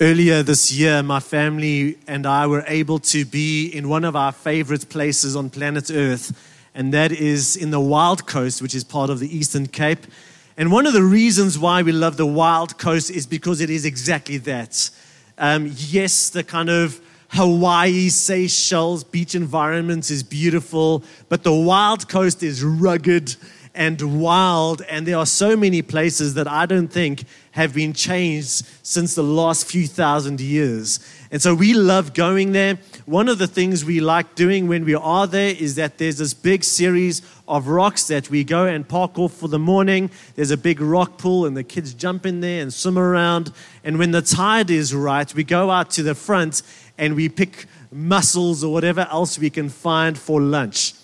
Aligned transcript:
Earlier 0.00 0.44
this 0.44 0.70
year, 0.70 1.02
my 1.02 1.18
family 1.18 1.98
and 2.06 2.24
I 2.24 2.46
were 2.46 2.62
able 2.68 3.00
to 3.00 3.24
be 3.24 3.66
in 3.66 3.88
one 3.88 4.04
of 4.04 4.14
our 4.14 4.30
favorite 4.30 4.88
places 4.88 5.34
on 5.34 5.50
planet 5.50 5.90
Earth, 5.90 6.38
and 6.72 6.94
that 6.94 7.10
is 7.10 7.56
in 7.56 7.72
the 7.72 7.80
Wild 7.80 8.24
Coast, 8.24 8.62
which 8.62 8.76
is 8.76 8.84
part 8.84 9.10
of 9.10 9.18
the 9.18 9.36
Eastern 9.36 9.66
Cape. 9.66 10.06
And 10.56 10.70
one 10.70 10.86
of 10.86 10.92
the 10.92 11.02
reasons 11.02 11.58
why 11.58 11.82
we 11.82 11.90
love 11.90 12.16
the 12.16 12.24
Wild 12.24 12.78
Coast 12.78 13.10
is 13.10 13.26
because 13.26 13.60
it 13.60 13.70
is 13.70 13.84
exactly 13.84 14.36
that. 14.36 14.88
Um, 15.36 15.72
yes, 15.74 16.30
the 16.30 16.44
kind 16.44 16.70
of 16.70 17.00
Hawaii, 17.30 18.08
Seychelles 18.08 19.02
beach 19.02 19.34
environment 19.34 20.12
is 20.12 20.22
beautiful, 20.22 21.02
but 21.28 21.42
the 21.42 21.52
Wild 21.52 22.08
Coast 22.08 22.44
is 22.44 22.62
rugged 22.62 23.34
and 23.78 24.20
wild, 24.20 24.82
and 24.88 25.06
there 25.06 25.16
are 25.16 25.26
so 25.26 25.56
many 25.56 25.82
places 25.82 26.34
that 26.34 26.48
I 26.48 26.66
don't 26.66 26.88
think 26.88 27.24
have 27.58 27.74
been 27.74 27.92
changed 27.92 28.64
since 28.84 29.16
the 29.16 29.22
last 29.22 29.66
few 29.66 29.84
thousand 29.88 30.40
years. 30.40 31.00
And 31.32 31.42
so 31.42 31.56
we 31.56 31.74
love 31.74 32.14
going 32.14 32.52
there. 32.52 32.78
One 33.04 33.28
of 33.28 33.38
the 33.38 33.48
things 33.48 33.84
we 33.84 33.98
like 33.98 34.36
doing 34.36 34.68
when 34.68 34.84
we 34.84 34.94
are 34.94 35.26
there 35.26 35.56
is 35.58 35.74
that 35.74 35.98
there's 35.98 36.18
this 36.18 36.34
big 36.34 36.62
series 36.62 37.20
of 37.48 37.66
rocks 37.66 38.06
that 38.06 38.30
we 38.30 38.44
go 38.44 38.66
and 38.66 38.88
park 38.88 39.18
off 39.18 39.32
for 39.32 39.48
the 39.48 39.58
morning. 39.58 40.08
There's 40.36 40.52
a 40.52 40.56
big 40.56 40.80
rock 40.80 41.18
pool, 41.18 41.46
and 41.46 41.56
the 41.56 41.64
kids 41.64 41.94
jump 41.94 42.26
in 42.26 42.40
there 42.40 42.62
and 42.62 42.72
swim 42.72 42.96
around. 42.96 43.52
And 43.82 43.98
when 43.98 44.12
the 44.12 44.22
tide 44.22 44.70
is 44.70 44.94
right, 44.94 45.34
we 45.34 45.42
go 45.42 45.68
out 45.68 45.90
to 45.90 46.04
the 46.04 46.14
front 46.14 46.62
and 46.96 47.16
we 47.16 47.28
pick 47.28 47.66
mussels 47.90 48.62
or 48.62 48.72
whatever 48.72 49.08
else 49.10 49.36
we 49.36 49.50
can 49.50 49.68
find 49.68 50.16
for 50.16 50.40
lunch. 50.40 50.94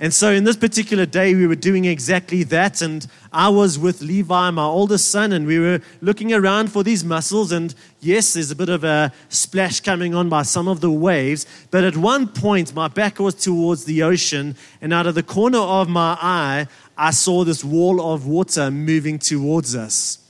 And 0.00 0.14
so, 0.14 0.30
in 0.30 0.44
this 0.44 0.56
particular 0.56 1.06
day, 1.06 1.34
we 1.34 1.48
were 1.48 1.56
doing 1.56 1.84
exactly 1.84 2.44
that. 2.44 2.80
And 2.82 3.04
I 3.32 3.48
was 3.48 3.80
with 3.80 4.00
Levi, 4.00 4.50
my 4.50 4.62
oldest 4.62 5.10
son, 5.10 5.32
and 5.32 5.44
we 5.44 5.58
were 5.58 5.80
looking 6.00 6.32
around 6.32 6.70
for 6.70 6.84
these 6.84 7.04
mussels. 7.04 7.50
And 7.50 7.74
yes, 8.00 8.34
there's 8.34 8.52
a 8.52 8.56
bit 8.56 8.68
of 8.68 8.84
a 8.84 9.12
splash 9.28 9.80
coming 9.80 10.14
on 10.14 10.28
by 10.28 10.42
some 10.42 10.68
of 10.68 10.80
the 10.80 10.90
waves. 10.90 11.46
But 11.72 11.82
at 11.82 11.96
one 11.96 12.28
point, 12.28 12.74
my 12.76 12.86
back 12.86 13.18
was 13.18 13.34
towards 13.34 13.86
the 13.86 14.04
ocean, 14.04 14.54
and 14.80 14.92
out 14.92 15.08
of 15.08 15.16
the 15.16 15.24
corner 15.24 15.58
of 15.58 15.88
my 15.88 16.16
eye, 16.20 16.68
I 16.96 17.10
saw 17.10 17.42
this 17.42 17.64
wall 17.64 18.12
of 18.12 18.24
water 18.24 18.70
moving 18.70 19.18
towards 19.18 19.74
us. 19.74 20.27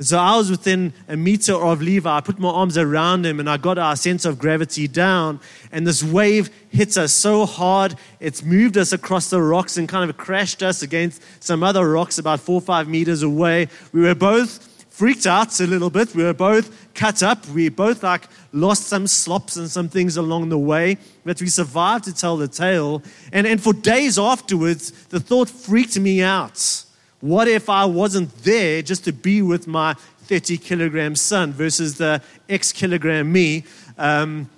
So 0.00 0.18
I 0.18 0.34
was 0.38 0.50
within 0.50 0.94
a 1.08 1.16
meter 1.16 1.54
of 1.54 1.82
Levi. 1.82 2.10
I 2.10 2.22
put 2.22 2.38
my 2.38 2.48
arms 2.48 2.78
around 2.78 3.26
him 3.26 3.38
and 3.38 3.50
I 3.50 3.58
got 3.58 3.76
our 3.76 3.96
sense 3.96 4.24
of 4.24 4.38
gravity 4.38 4.88
down. 4.88 5.40
And 5.72 5.86
this 5.86 6.02
wave 6.02 6.48
hits 6.70 6.96
us 6.96 7.12
so 7.12 7.44
hard, 7.44 7.96
it's 8.18 8.42
moved 8.42 8.78
us 8.78 8.92
across 8.94 9.28
the 9.28 9.42
rocks 9.42 9.76
and 9.76 9.86
kind 9.86 10.08
of 10.08 10.16
crashed 10.16 10.62
us 10.62 10.80
against 10.80 11.22
some 11.42 11.62
other 11.62 11.86
rocks 11.86 12.16
about 12.16 12.40
four 12.40 12.56
or 12.56 12.60
five 12.62 12.88
meters 12.88 13.22
away. 13.22 13.68
We 13.92 14.00
were 14.00 14.14
both 14.14 14.66
freaked 14.88 15.26
out 15.26 15.60
a 15.60 15.66
little 15.66 15.90
bit. 15.90 16.14
We 16.14 16.24
were 16.24 16.32
both 16.32 16.94
cut 16.94 17.22
up. 17.22 17.46
We 17.48 17.68
both 17.68 18.02
like 18.02 18.26
lost 18.52 18.86
some 18.86 19.06
slops 19.06 19.56
and 19.56 19.70
some 19.70 19.90
things 19.90 20.16
along 20.16 20.48
the 20.48 20.58
way, 20.58 20.96
but 21.24 21.42
we 21.42 21.48
survived 21.48 22.04
to 22.04 22.14
tell 22.14 22.38
the 22.38 22.48
tale. 22.48 23.02
And, 23.34 23.46
and 23.46 23.62
for 23.62 23.74
days 23.74 24.18
afterwards, 24.18 24.92
the 25.08 25.20
thought 25.20 25.50
freaked 25.50 25.98
me 25.98 26.22
out. 26.22 26.84
What 27.20 27.48
if 27.48 27.68
I 27.68 27.84
wasn't 27.84 28.34
there 28.44 28.80
just 28.80 29.04
to 29.04 29.12
be 29.12 29.42
with 29.42 29.66
my 29.66 29.94
30 30.24 30.56
kilogram 30.58 31.14
son 31.14 31.52
versus 31.52 31.98
the 31.98 32.22
X 32.48 32.72
kilogram 32.72 33.30
me? 33.30 33.64
Um, 33.98 34.48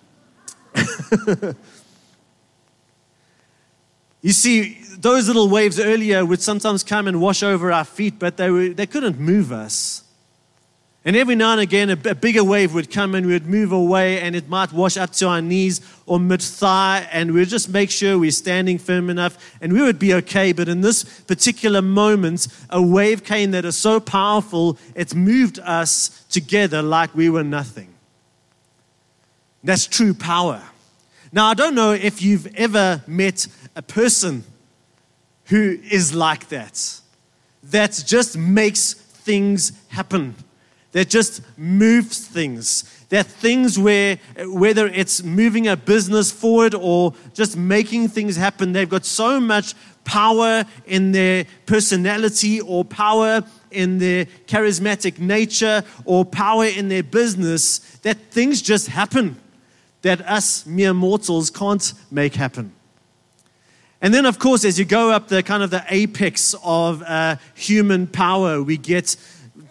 you 4.22 4.32
see, 4.32 4.78
those 4.96 5.26
little 5.26 5.48
waves 5.48 5.80
earlier 5.80 6.24
would 6.24 6.40
sometimes 6.40 6.84
come 6.84 7.08
and 7.08 7.20
wash 7.20 7.42
over 7.42 7.72
our 7.72 7.84
feet, 7.84 8.20
but 8.20 8.36
they, 8.36 8.50
were, 8.50 8.68
they 8.68 8.86
couldn't 8.86 9.18
move 9.18 9.50
us. 9.50 10.01
And 11.04 11.16
every 11.16 11.34
now 11.34 11.52
and 11.52 11.60
again, 11.60 11.90
a, 11.90 11.98
a, 12.10 12.14
bigger 12.14 12.44
wave 12.44 12.74
would 12.74 12.88
come 12.88 13.16
and 13.16 13.26
we 13.26 13.32
would 13.32 13.46
move 13.46 13.72
away, 13.72 14.20
and 14.20 14.36
it 14.36 14.48
might 14.48 14.72
wash 14.72 14.96
up 14.96 15.10
to 15.14 15.26
our 15.26 15.42
knees 15.42 15.80
or 16.06 16.20
mid 16.20 16.40
thigh, 16.40 17.08
and 17.10 17.34
we'd 17.34 17.48
just 17.48 17.68
make 17.70 17.90
sure 17.90 18.16
we're 18.18 18.30
standing 18.30 18.78
firm 18.78 19.10
enough, 19.10 19.56
and 19.60 19.72
we 19.72 19.82
would 19.82 19.98
be 19.98 20.14
okay. 20.14 20.52
But 20.52 20.68
in 20.68 20.80
this 20.80 21.02
particular 21.22 21.82
moment, 21.82 22.46
a 22.70 22.80
wave 22.80 23.24
came 23.24 23.50
that 23.50 23.64
is 23.64 23.76
so 23.76 23.98
powerful, 23.98 24.78
it's 24.94 25.12
moved 25.12 25.58
us 25.58 26.24
together 26.30 26.82
like 26.82 27.12
we 27.16 27.28
were 27.28 27.44
nothing. 27.44 27.92
That's 29.64 29.88
true 29.88 30.14
power. 30.14 30.62
Now, 31.32 31.46
I 31.46 31.54
don't 31.54 31.74
know 31.74 31.92
if 31.92 32.22
you've 32.22 32.46
ever 32.54 33.02
met 33.08 33.48
a 33.74 33.82
person 33.82 34.44
who 35.46 35.80
is 35.90 36.14
like 36.14 36.48
that, 36.50 37.00
that 37.64 38.04
just 38.06 38.38
makes 38.38 38.92
things 38.94 39.72
happen 39.88 40.36
that 40.92 41.08
just 41.08 41.42
moves 41.58 42.26
things. 42.26 42.84
That 43.08 43.26
things 43.26 43.78
where, 43.78 44.18
whether 44.46 44.86
it's 44.86 45.22
moving 45.22 45.68
a 45.68 45.76
business 45.76 46.30
forward 46.30 46.74
or 46.74 47.14
just 47.34 47.56
making 47.56 48.08
things 48.08 48.36
happen, 48.36 48.72
they've 48.72 48.88
got 48.88 49.04
so 49.04 49.40
much 49.40 49.74
power 50.04 50.64
in 50.86 51.12
their 51.12 51.46
personality 51.66 52.60
or 52.60 52.84
power 52.84 53.42
in 53.70 53.98
their 53.98 54.26
charismatic 54.46 55.18
nature 55.18 55.82
or 56.04 56.24
power 56.24 56.64
in 56.64 56.88
their 56.88 57.02
business 57.02 57.78
that 58.02 58.18
things 58.30 58.60
just 58.60 58.88
happen 58.88 59.38
that 60.02 60.20
us 60.22 60.66
mere 60.66 60.92
mortals 60.92 61.48
can't 61.50 61.94
make 62.10 62.34
happen. 62.34 62.72
And 64.00 64.12
then, 64.12 64.26
of 64.26 64.40
course, 64.40 64.64
as 64.64 64.80
you 64.80 64.84
go 64.84 65.12
up 65.12 65.28
the 65.28 65.44
kind 65.44 65.62
of 65.62 65.70
the 65.70 65.84
apex 65.88 66.56
of 66.64 67.02
uh, 67.02 67.36
human 67.54 68.08
power, 68.08 68.60
we 68.60 68.76
get 68.76 69.16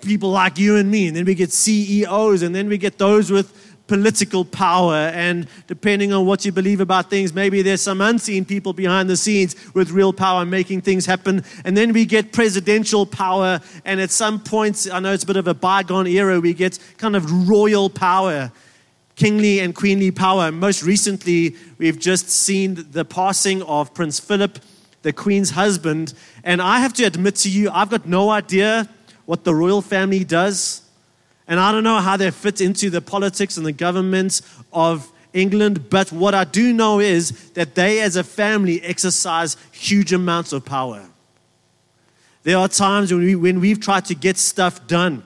people 0.01 0.31
like 0.31 0.57
you 0.57 0.75
and 0.77 0.89
me, 0.89 1.07
and 1.07 1.15
then 1.15 1.25
we 1.25 1.35
get 1.35 1.51
CEOs, 1.51 2.41
and 2.41 2.53
then 2.53 2.67
we 2.67 2.77
get 2.77 2.97
those 2.97 3.31
with 3.31 3.71
political 3.91 4.45
power. 4.45 5.11
And 5.13 5.47
depending 5.67 6.13
on 6.13 6.25
what 6.25 6.45
you 6.45 6.53
believe 6.53 6.79
about 6.79 7.09
things, 7.09 7.33
maybe 7.33 7.61
there's 7.61 7.81
some 7.81 7.99
unseen 7.99 8.45
people 8.45 8.71
behind 8.71 9.09
the 9.09 9.17
scenes 9.17 9.53
with 9.73 9.91
real 9.91 10.13
power 10.13 10.45
making 10.45 10.79
things 10.79 11.05
happen. 11.05 11.43
And 11.65 11.75
then 11.75 11.91
we 11.91 12.05
get 12.05 12.31
presidential 12.31 13.05
power. 13.05 13.59
And 13.83 13.99
at 13.99 14.09
some 14.09 14.41
points, 14.41 14.89
I 14.89 15.01
know 15.01 15.11
it's 15.11 15.25
a 15.25 15.27
bit 15.27 15.35
of 15.35 15.47
a 15.49 15.53
bygone 15.53 16.07
era, 16.07 16.39
we 16.39 16.53
get 16.53 16.79
kind 16.97 17.17
of 17.17 17.49
royal 17.49 17.89
power. 17.89 18.53
Kingly 19.15 19.59
and 19.59 19.75
queenly 19.75 20.09
power. 20.09 20.53
Most 20.53 20.83
recently, 20.83 21.57
we've 21.77 21.99
just 21.99 22.29
seen 22.29 22.85
the 22.91 23.03
passing 23.03 23.61
of 23.63 23.93
Prince 23.93 24.21
Philip, 24.21 24.57
the 25.01 25.11
Queen's 25.11 25.49
husband. 25.49 26.13
And 26.45 26.61
I 26.61 26.79
have 26.79 26.93
to 26.93 27.03
admit 27.03 27.35
to 27.43 27.49
you, 27.49 27.69
I've 27.69 27.89
got 27.89 28.05
no 28.05 28.29
idea 28.29 28.87
what 29.31 29.45
the 29.45 29.55
royal 29.55 29.81
family 29.81 30.25
does. 30.25 30.81
And 31.47 31.57
I 31.57 31.71
don't 31.71 31.85
know 31.85 31.99
how 31.99 32.17
they 32.17 32.29
fit 32.31 32.59
into 32.59 32.89
the 32.89 32.99
politics 32.99 33.55
and 33.55 33.65
the 33.65 33.71
government 33.71 34.41
of 34.73 35.09
England, 35.31 35.89
but 35.89 36.11
what 36.11 36.35
I 36.35 36.43
do 36.43 36.73
know 36.73 36.99
is 36.99 37.31
that 37.51 37.73
they 37.73 38.01
as 38.01 38.17
a 38.17 38.25
family 38.25 38.81
exercise 38.81 39.55
huge 39.71 40.11
amounts 40.11 40.51
of 40.51 40.65
power. 40.65 41.07
There 42.43 42.57
are 42.57 42.67
times 42.67 43.13
when, 43.13 43.23
we, 43.23 43.35
when 43.37 43.61
we've 43.61 43.79
tried 43.79 44.03
to 44.07 44.15
get 44.15 44.35
stuff 44.35 44.85
done. 44.85 45.23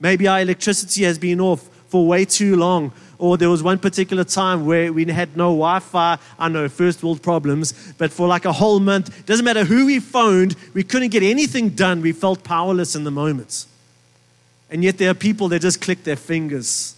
Maybe 0.00 0.26
our 0.26 0.40
electricity 0.40 1.02
has 1.02 1.18
been 1.18 1.38
off 1.38 1.68
for 1.88 2.06
way 2.06 2.24
too 2.24 2.56
long, 2.56 2.92
or 3.18 3.36
there 3.36 3.50
was 3.50 3.62
one 3.62 3.78
particular 3.78 4.24
time 4.24 4.66
where 4.66 4.92
we 4.92 5.04
had 5.06 5.36
no 5.36 5.50
Wi 5.50 5.78
Fi. 5.80 6.18
I 6.38 6.48
know, 6.48 6.68
first 6.68 7.02
world 7.02 7.22
problems, 7.22 7.94
but 7.98 8.12
for 8.12 8.26
like 8.26 8.44
a 8.44 8.52
whole 8.52 8.80
month, 8.80 9.26
doesn't 9.26 9.44
matter 9.44 9.64
who 9.64 9.86
we 9.86 10.00
phoned, 10.00 10.56
we 10.74 10.82
couldn't 10.82 11.10
get 11.10 11.22
anything 11.22 11.70
done. 11.70 12.00
We 12.00 12.12
felt 12.12 12.44
powerless 12.44 12.94
in 12.94 13.04
the 13.04 13.10
moments. 13.10 13.66
And 14.70 14.82
yet 14.82 14.98
there 14.98 15.10
are 15.10 15.14
people 15.14 15.48
that 15.48 15.62
just 15.62 15.80
click 15.80 16.04
their 16.04 16.16
fingers. 16.16 16.96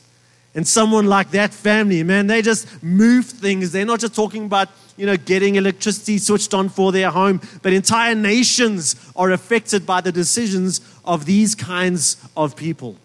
And 0.54 0.66
someone 0.66 1.06
like 1.06 1.32
that 1.32 1.52
family, 1.52 2.02
man, 2.02 2.28
they 2.28 2.40
just 2.40 2.82
move 2.82 3.26
things. 3.26 3.72
They're 3.72 3.84
not 3.84 4.00
just 4.00 4.14
talking 4.14 4.46
about, 4.46 4.70
you 4.96 5.04
know, 5.04 5.18
getting 5.18 5.56
electricity 5.56 6.16
switched 6.16 6.54
on 6.54 6.70
for 6.70 6.92
their 6.92 7.10
home, 7.10 7.42
but 7.60 7.74
entire 7.74 8.14
nations 8.14 8.96
are 9.14 9.32
affected 9.32 9.84
by 9.84 10.00
the 10.00 10.10
decisions 10.10 10.80
of 11.04 11.26
these 11.26 11.54
kinds 11.54 12.16
of 12.34 12.56
people. 12.56 12.96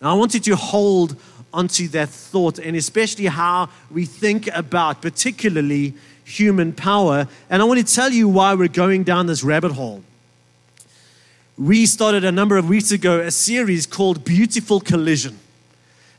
Now, 0.00 0.12
I 0.12 0.14
want 0.14 0.32
you 0.32 0.40
to 0.40 0.56
hold 0.56 1.20
onto 1.52 1.88
that 1.88 2.08
thought 2.08 2.58
and 2.58 2.76
especially 2.76 3.26
how 3.26 3.68
we 3.90 4.04
think 4.04 4.48
about, 4.54 5.02
particularly 5.02 5.94
human 6.24 6.72
power. 6.72 7.26
And 7.48 7.62
I 7.62 7.64
want 7.64 7.86
to 7.86 7.94
tell 7.94 8.10
you 8.10 8.28
why 8.28 8.54
we're 8.54 8.68
going 8.68 9.04
down 9.04 9.26
this 9.26 9.42
rabbit 9.42 9.72
hole. 9.72 10.02
We 11.56 11.86
started 11.86 12.24
a 12.24 12.32
number 12.32 12.56
of 12.56 12.68
weeks 12.68 12.92
ago 12.92 13.20
a 13.20 13.30
series 13.30 13.86
called 13.86 14.24
Beautiful 14.24 14.80
Collision. 14.80 15.38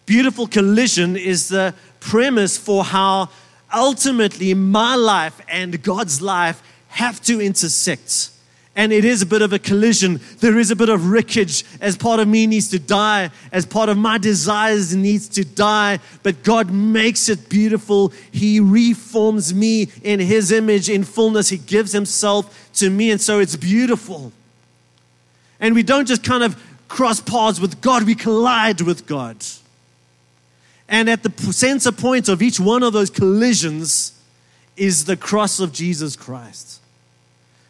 Beautiful 0.06 0.48
Collision 0.48 1.16
is 1.16 1.50
the 1.50 1.74
premise 2.00 2.58
for 2.58 2.84
how 2.84 3.30
ultimately 3.74 4.54
my 4.54 4.96
life 4.96 5.40
and 5.48 5.82
God's 5.84 6.22
life 6.22 6.62
have 6.90 7.22
to 7.22 7.40
intersect 7.40 8.32
and 8.80 8.94
it 8.94 9.04
is 9.04 9.22
a 9.22 9.26
bit 9.26 9.42
of 9.42 9.52
a 9.52 9.60
collision. 9.60 10.22
There 10.40 10.58
is 10.58 10.72
a 10.72 10.76
bit 10.76 10.88
of 10.88 11.10
wreckage 11.10 11.66
as 11.82 11.98
part 11.98 12.22
of 12.22 12.30
me 12.30 12.48
needs 12.48 12.70
to 12.70 12.80
die, 12.80 13.30
as 13.52 13.66
part 13.66 13.90
of 13.90 13.98
my 13.98 14.18
desires 14.18 14.96
needs 14.96 15.28
to 15.30 15.44
die. 15.44 16.00
But 16.24 16.44
God 16.44 16.72
makes 16.72 17.28
it 17.28 17.50
beautiful. 17.50 18.14
He 18.32 18.62
reforms 18.62 19.54
me 19.54 19.90
in 20.02 20.22
His 20.22 20.54
image 20.54 20.88
in 20.88 21.04
fullness. 21.04 21.50
He 21.50 21.58
gives 21.58 21.92
Himself 21.92 22.70
to 22.76 22.90
me, 22.90 23.12
and 23.12 23.20
so 23.20 23.40
it's 23.40 23.58
beautiful. 23.58 24.32
And 25.60 25.76
we 25.76 25.84
don't 25.84 26.08
just 26.08 26.24
kind 26.24 26.42
of 26.42 26.56
cross 26.88 27.20
paths 27.20 27.60
with 27.60 27.82
God, 27.82 28.04
we 28.04 28.16
collide 28.16 28.80
with 28.80 29.06
God. 29.06 29.36
And 30.88 31.10
at 31.10 31.24
the 31.24 31.32
center 31.52 31.92
point 31.92 32.30
of 32.30 32.42
each 32.42 32.62
one 32.62 32.84
of 32.84 32.94
those 32.94 33.10
collisions 33.10 34.14
is 34.78 35.04
the 35.04 35.18
cross 35.18 35.60
of 35.60 35.74
Jesus 35.74 36.16
Christ. 36.16 36.79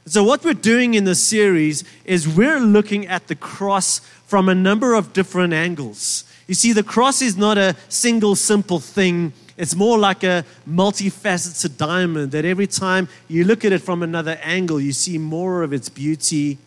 So, 0.06 0.24
what 0.24 0.44
we're 0.44 0.54
doing 0.54 0.96
in 0.96 1.04
this 1.04 1.22
series 1.22 1.84
is 2.06 2.28
we're 2.28 2.60
looking 2.60 3.06
at 3.08 3.28
the 3.28 3.36
cross 3.36 4.00
from 4.26 4.50
a 4.50 4.56
number 4.56 4.94
of 4.94 5.14
different 5.14 5.54
angles. 5.54 6.24
You 6.48 6.56
see, 6.56 6.74
the 6.74 6.84
cross 6.84 7.22
is 7.22 7.38
not 7.38 7.58
a 7.58 7.76
single 7.90 8.36
simple 8.36 8.80
thing, 8.80 9.34
it's 9.60 9.76
more 9.76 9.98
like 9.98 10.24
a 10.24 10.46
multifaceted 10.68 11.76
diamond 11.76 12.32
that 12.32 12.46
every 12.46 12.66
time 12.66 13.10
you 13.28 13.44
look 13.44 13.66
at 13.66 13.74
it 13.74 13.80
from 13.80 14.02
another 14.02 14.40
angle, 14.42 14.80
you 14.80 14.94
see 14.94 15.18
more 15.18 15.64
of 15.64 15.74
its 15.74 15.90
beauty, 15.90 16.58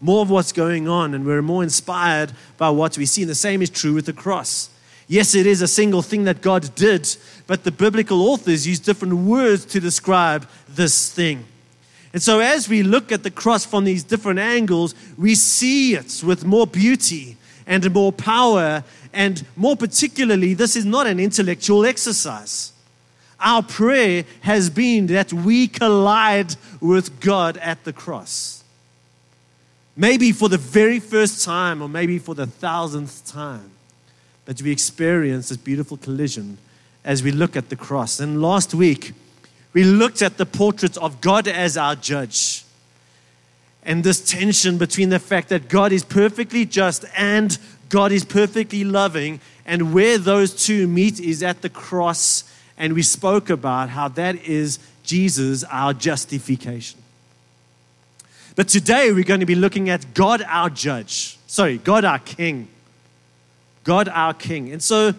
more 0.00 0.22
of 0.22 0.30
what's 0.30 0.50
going 0.50 0.88
on, 0.88 1.14
and 1.14 1.24
we're 1.24 1.40
more 1.40 1.62
inspired 1.62 2.32
by 2.58 2.68
what 2.68 2.98
we 2.98 3.06
see. 3.06 3.22
And 3.22 3.30
the 3.30 3.36
same 3.36 3.62
is 3.62 3.70
true 3.70 3.94
with 3.94 4.06
the 4.06 4.12
cross. 4.12 4.70
Yes, 5.06 5.36
it 5.36 5.46
is 5.46 5.62
a 5.62 5.68
single 5.68 6.02
thing 6.02 6.24
that 6.24 6.42
God 6.42 6.74
did, 6.74 7.16
but 7.46 7.62
the 7.62 7.70
biblical 7.70 8.22
authors 8.22 8.66
use 8.66 8.80
different 8.80 9.14
words 9.14 9.64
to 9.66 9.78
describe 9.78 10.48
this 10.68 11.12
thing. 11.12 11.44
And 12.12 12.22
so, 12.22 12.40
as 12.40 12.68
we 12.68 12.82
look 12.82 13.10
at 13.10 13.22
the 13.22 13.30
cross 13.30 13.64
from 13.64 13.84
these 13.84 14.04
different 14.04 14.38
angles, 14.38 14.94
we 15.16 15.34
see 15.34 15.94
it 15.94 16.22
with 16.24 16.44
more 16.44 16.66
beauty 16.66 17.36
and 17.66 17.92
more 17.92 18.12
power 18.12 18.84
and 19.12 19.44
more 19.56 19.76
particularly, 19.76 20.54
this 20.54 20.76
is 20.76 20.84
not 20.84 21.06
an 21.06 21.20
intellectual 21.20 21.84
exercise. 21.84 22.72
Our 23.38 23.62
prayer 23.62 24.24
has 24.42 24.70
been 24.70 25.06
that 25.08 25.32
we 25.32 25.68
collide 25.68 26.54
with 26.80 27.20
God 27.20 27.56
at 27.58 27.84
the 27.84 27.92
cross. 27.92 28.62
Maybe 29.96 30.32
for 30.32 30.48
the 30.48 30.58
very 30.58 31.00
first 31.00 31.44
time, 31.44 31.82
or 31.82 31.88
maybe 31.88 32.18
for 32.18 32.34
the 32.34 32.46
thousandth 32.46 33.26
time, 33.26 33.70
that 34.46 34.62
we 34.62 34.70
experience 34.70 35.50
this 35.50 35.58
beautiful 35.58 35.96
collision 35.96 36.56
as 37.04 37.22
we 37.22 37.30
look 37.30 37.56
at 37.56 37.68
the 37.68 37.76
cross. 37.76 38.20
And 38.20 38.40
last 38.40 38.74
week, 38.74 39.12
we 39.72 39.84
looked 39.84 40.22
at 40.22 40.36
the 40.36 40.46
portrait 40.46 40.96
of 40.98 41.20
God 41.20 41.48
as 41.48 41.76
our 41.76 41.96
judge. 41.96 42.64
And 43.84 44.04
this 44.04 44.20
tension 44.20 44.78
between 44.78 45.08
the 45.08 45.18
fact 45.18 45.48
that 45.48 45.68
God 45.68 45.92
is 45.92 46.04
perfectly 46.04 46.64
just 46.64 47.04
and 47.16 47.58
God 47.88 48.10
is 48.10 48.24
perfectly 48.24 48.84
loving, 48.84 49.38
and 49.66 49.92
where 49.92 50.16
those 50.16 50.64
two 50.64 50.88
meet 50.88 51.20
is 51.20 51.42
at 51.42 51.60
the 51.60 51.68
cross. 51.68 52.44
And 52.78 52.94
we 52.94 53.02
spoke 53.02 53.50
about 53.50 53.90
how 53.90 54.08
that 54.08 54.36
is 54.46 54.78
Jesus, 55.02 55.62
our 55.64 55.92
justification. 55.92 57.00
But 58.56 58.68
today 58.68 59.12
we're 59.12 59.24
going 59.24 59.40
to 59.40 59.46
be 59.46 59.54
looking 59.54 59.90
at 59.90 60.14
God, 60.14 60.42
our 60.48 60.70
judge. 60.70 61.38
Sorry, 61.46 61.76
God, 61.76 62.04
our 62.06 62.18
king. 62.18 62.68
God, 63.84 64.08
our 64.08 64.32
king. 64.32 64.72
And 64.72 64.82
so, 64.82 65.14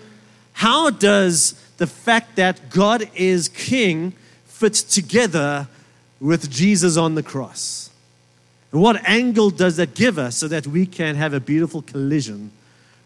how 0.53 0.89
does 0.89 1.53
the 1.77 1.87
fact 1.87 2.37
that 2.37 2.71
God 2.71 3.07
is 3.13 3.49
king 3.49 4.13
fit 4.63 4.73
together 4.89 5.67
with 6.19 6.49
Jesus 6.49 6.95
on 6.97 7.15
the 7.15 7.23
cross? 7.23 7.89
And 8.71 8.81
what 8.81 9.07
angle 9.07 9.49
does 9.49 9.77
that 9.77 9.93
give 9.93 10.17
us 10.17 10.37
so 10.37 10.47
that 10.47 10.65
we 10.65 10.85
can 10.85 11.15
have 11.15 11.33
a 11.33 11.39
beautiful 11.39 11.81
collision 11.81 12.51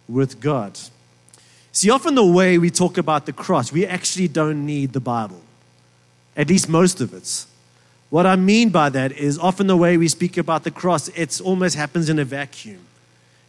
with 0.08 0.40
God. 0.40 0.80
See, 1.72 1.90
often 1.90 2.16
the 2.16 2.26
way 2.26 2.58
we 2.58 2.70
talk 2.70 2.98
about 2.98 3.26
the 3.26 3.34
cross, 3.34 3.72
we 3.72 3.86
actually 3.86 4.28
don't 4.28 4.66
need 4.66 4.94
the 4.94 5.00
Bible, 5.00 5.42
at 6.36 6.48
least 6.48 6.70
most 6.70 7.02
of 7.02 7.14
it. 7.14 7.46
What 8.10 8.26
I 8.26 8.36
mean 8.36 8.70
by 8.70 8.90
that 8.90 9.12
is 9.12 9.38
often 9.38 9.68
the 9.68 9.76
way 9.76 9.98
we 9.98 10.08
speak 10.08 10.38
about 10.38 10.64
the 10.64 10.72
cross, 10.72 11.10
it 11.10 11.42
almost 11.42 11.76
happens 11.76 12.10
in 12.10 12.20
a 12.20 12.24
vacuum. 12.26 12.80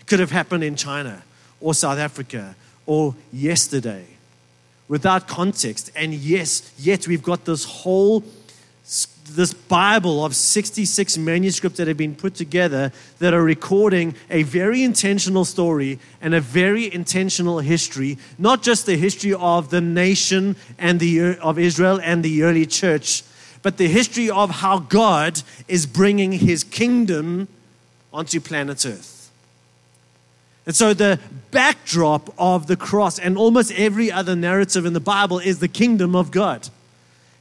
It 0.00 0.06
could 0.06 0.18
have 0.18 0.32
happened 0.32 0.64
in 0.64 0.74
China 0.74 1.22
or 1.60 1.74
South 1.74 1.98
Africa 1.98 2.56
or 2.86 3.14
yesterday 3.32 4.17
without 4.88 5.28
context. 5.28 5.90
And 5.94 6.14
yes, 6.14 6.72
yet 6.78 7.06
we've 7.06 7.22
got 7.22 7.44
this 7.44 7.64
whole 7.64 8.24
this 9.30 9.52
Bible 9.52 10.24
of 10.24 10.34
66 10.34 11.18
manuscripts 11.18 11.76
that 11.76 11.86
have 11.88 11.96
been 11.96 12.14
put 12.14 12.34
together 12.34 12.92
that 13.18 13.34
are 13.34 13.42
recording 13.42 14.14
a 14.30 14.42
very 14.42 14.82
intentional 14.82 15.44
story 15.44 15.98
and 16.22 16.34
a 16.34 16.40
very 16.40 16.92
intentional 16.92 17.58
history, 17.58 18.16
not 18.38 18.62
just 18.62 18.86
the 18.86 18.96
history 18.96 19.34
of 19.34 19.70
the 19.70 19.80
nation 19.82 20.56
and 20.78 20.98
the 21.00 21.36
of 21.38 21.58
Israel 21.58 22.00
and 22.02 22.24
the 22.24 22.42
early 22.42 22.66
church, 22.66 23.22
but 23.62 23.76
the 23.76 23.88
history 23.88 24.30
of 24.30 24.50
how 24.50 24.78
God 24.78 25.42
is 25.66 25.84
bringing 25.84 26.32
his 26.32 26.64
kingdom 26.64 27.48
onto 28.12 28.40
planet 28.40 28.86
Earth. 28.86 29.17
And 30.68 30.76
so 30.76 30.92
the 30.92 31.18
backdrop 31.50 32.28
of 32.38 32.66
the 32.66 32.76
cross 32.76 33.18
and 33.18 33.38
almost 33.38 33.72
every 33.72 34.12
other 34.12 34.36
narrative 34.36 34.84
in 34.84 34.92
the 34.92 35.00
Bible 35.00 35.38
is 35.38 35.60
the 35.60 35.66
kingdom 35.66 36.14
of 36.14 36.30
God. 36.30 36.68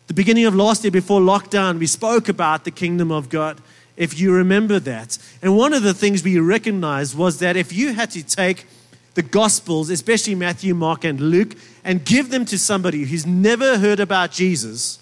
The 0.08 0.14
beginning 0.14 0.46
of 0.46 0.56
last 0.56 0.86
year, 0.86 0.92
before 0.92 1.20
lockdown, 1.20 1.78
we 1.78 1.88
spoke 1.88 2.30
about 2.30 2.64
the 2.64 2.72
kingdom 2.72 3.12
of 3.12 3.28
God, 3.28 3.60
if 3.98 4.18
you 4.18 4.34
remember 4.34 4.80
that. 4.80 5.18
And 5.42 5.58
one 5.58 5.74
of 5.74 5.84
the 5.84 5.94
things 5.94 6.24
we 6.24 6.40
recognized 6.40 7.18
was 7.18 7.40
that 7.40 7.58
if 7.58 7.74
you 7.74 7.92
had 7.92 8.12
to 8.12 8.24
take 8.24 8.66
the 9.16 9.24
Gospels, 9.24 9.90
especially 9.90 10.34
Matthew, 10.34 10.74
Mark, 10.74 11.04
and 11.04 11.20
Luke, 11.20 11.58
and 11.84 12.06
give 12.06 12.30
them 12.30 12.46
to 12.46 12.58
somebody 12.58 13.04
who's 13.04 13.26
never 13.26 13.78
heard 13.78 14.00
about 14.00 14.32
Jesus, 14.32 15.00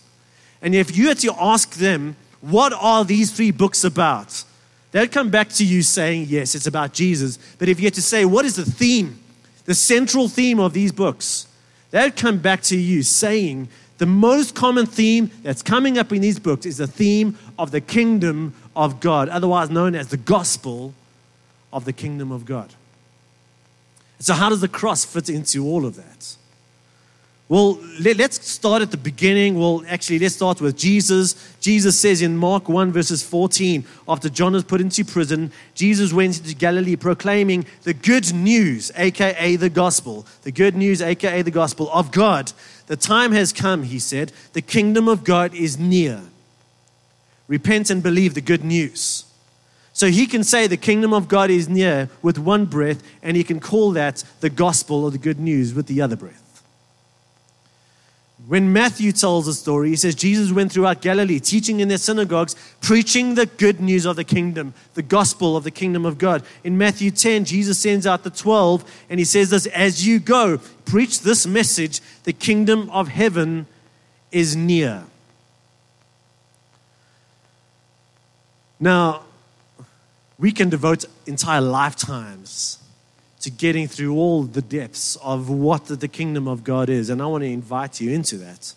and 0.63 0.73
if 0.73 0.97
you 0.97 1.09
had 1.09 1.19
to 1.19 1.35
ask 1.39 1.75
them, 1.75 2.15
what 2.41 2.73
are 2.73 3.05
these 3.05 3.29
three 3.29 3.51
books 3.51 3.83
about? 3.83 4.43
They'd 4.95 5.11
come 5.11 5.29
back 5.29 5.49
to 5.49 5.65
you 5.65 5.81
saying, 5.81 6.27
yes, 6.29 6.55
it's 6.55 6.67
about 6.67 6.93
Jesus. 6.93 7.37
But 7.59 7.67
if 7.67 7.81
you 7.81 7.85
had 7.85 7.95
to 7.95 8.01
say, 8.01 8.23
what 8.23 8.45
is 8.45 8.55
the 8.55 8.63
theme, 8.63 9.19
the 9.65 9.75
central 9.75 10.29
theme 10.29 10.57
of 10.57 10.71
these 10.71 10.93
books? 10.93 11.47
They'd 11.91 12.15
come 12.15 12.37
back 12.37 12.61
to 12.61 12.77
you 12.77 13.03
saying 13.03 13.67
the 13.97 14.05
most 14.05 14.55
common 14.55 14.85
theme 14.85 15.31
that's 15.43 15.61
coming 15.61 15.97
up 15.97 16.13
in 16.13 16.21
these 16.21 16.39
books 16.39 16.65
is 16.65 16.77
the 16.77 16.87
theme 16.87 17.37
of 17.59 17.71
the 17.71 17.81
kingdom 17.81 18.53
of 18.73 19.01
God, 19.01 19.27
otherwise 19.27 19.69
known 19.69 19.95
as 19.95 20.07
the 20.07 20.17
gospel 20.17 20.93
of 21.73 21.83
the 21.83 21.91
kingdom 21.91 22.31
of 22.31 22.45
God. 22.45 22.73
So, 24.19 24.33
how 24.33 24.47
does 24.47 24.61
the 24.61 24.69
cross 24.69 25.03
fit 25.03 25.29
into 25.29 25.65
all 25.65 25.85
of 25.85 25.97
that? 25.97 26.37
Well, 27.47 27.77
let, 27.99 28.19
us 28.19 28.43
start 28.43 28.81
at 28.81 28.89
the 28.89 28.97
beginning. 28.97 29.59
Well, 29.59 29.83
actually, 29.87 30.17
let's 30.17 30.33
start 30.33 30.59
with 30.61 30.75
Jesus. 30.75 31.35
Jesus 31.59 31.95
says 31.95 32.23
in 32.23 32.35
Mark 32.35 32.67
1, 32.67 32.91
verses 32.91 33.21
14, 33.21 33.85
after 34.07 34.29
John 34.29 34.53
was 34.53 34.63
put 34.63 34.81
into 34.81 35.05
prison, 35.05 35.51
Jesus 35.75 36.11
went 36.11 36.39
into 36.39 36.55
Galilee 36.55 36.95
proclaiming 36.95 37.67
the 37.83 37.93
good 37.93 38.33
news, 38.33 38.91
aka 38.95 39.57
the 39.57 39.69
gospel, 39.69 40.25
the 40.41 40.51
good 40.51 40.75
news, 40.75 41.03
aka 41.03 41.43
the 41.43 41.51
gospel 41.51 41.87
of 41.93 42.11
God. 42.11 42.51
The 42.87 42.97
time 42.97 43.31
has 43.33 43.53
come, 43.53 43.83
he 43.83 43.99
said. 43.99 44.31
The 44.53 44.63
kingdom 44.63 45.07
of 45.07 45.23
God 45.23 45.53
is 45.53 45.77
near. 45.77 46.21
Repent 47.47 47.91
and 47.91 48.01
believe 48.01 48.33
the 48.33 48.41
good 48.41 48.63
news. 48.63 49.23
So 49.93 50.07
he 50.07 50.25
can 50.25 50.43
say 50.43 50.65
the 50.65 50.77
kingdom 50.77 51.13
of 51.13 51.27
God 51.27 51.51
is 51.51 51.69
near 51.69 52.09
with 52.23 52.39
one 52.39 52.65
breath, 52.65 53.03
and 53.21 53.37
he 53.37 53.43
can 53.43 53.59
call 53.59 53.91
that 53.91 54.23
the 54.39 54.49
gospel 54.49 55.03
or 55.03 55.11
the 55.11 55.19
good 55.19 55.39
news 55.39 55.75
with 55.75 55.85
the 55.85 56.01
other 56.01 56.15
breath. 56.15 56.44
When 58.47 58.71
Matthew 58.71 59.11
tells 59.11 59.47
the 59.47 59.53
story, 59.53 59.89
he 59.89 59.95
says 59.95 60.13
Jesus 60.13 60.51
went 60.51 60.71
throughout 60.71 61.01
Galilee, 61.01 61.39
teaching 61.39 61.79
in 61.79 61.87
their 61.87 61.97
synagogues, 61.97 62.55
preaching 62.79 63.33
the 63.33 63.47
good 63.47 63.81
news 63.81 64.05
of 64.05 64.17
the 64.17 64.23
kingdom, 64.23 64.75
the 64.93 65.01
gospel 65.01 65.57
of 65.57 65.63
the 65.63 65.71
kingdom 65.71 66.05
of 66.05 66.19
God. 66.19 66.43
In 66.63 66.77
Matthew 66.77 67.09
10, 67.09 67.45
Jesus 67.45 67.79
sends 67.79 68.05
out 68.05 68.23
the 68.23 68.29
12, 68.29 69.05
and 69.09 69.19
he 69.19 69.25
says 69.25 69.49
this 69.49 69.65
As 69.67 70.05
you 70.05 70.19
go, 70.19 70.59
preach 70.85 71.21
this 71.21 71.47
message 71.47 72.01
the 72.23 72.33
kingdom 72.33 72.87
of 72.91 73.07
heaven 73.07 73.65
is 74.31 74.55
near. 74.55 75.05
Now, 78.79 79.23
we 80.37 80.51
can 80.51 80.69
devote 80.69 81.05
entire 81.25 81.61
lifetimes 81.61 82.77
to 83.45 83.51
getting 83.51 83.87
through 83.87 84.15
all 84.15 84.41
the 84.41 84.61
depths 84.61 85.17
of 85.17 85.51
what 85.51 85.85
the 85.85 86.07
kingdom 86.07 86.47
of 86.47 86.63
God 86.63 86.89
is. 86.89 87.11
And 87.11 87.21
I 87.21 87.27
want 87.27 87.43
to 87.43 87.47
invite 87.47 88.01
you 88.01 88.09
into 88.09 88.37
that. 88.37 88.73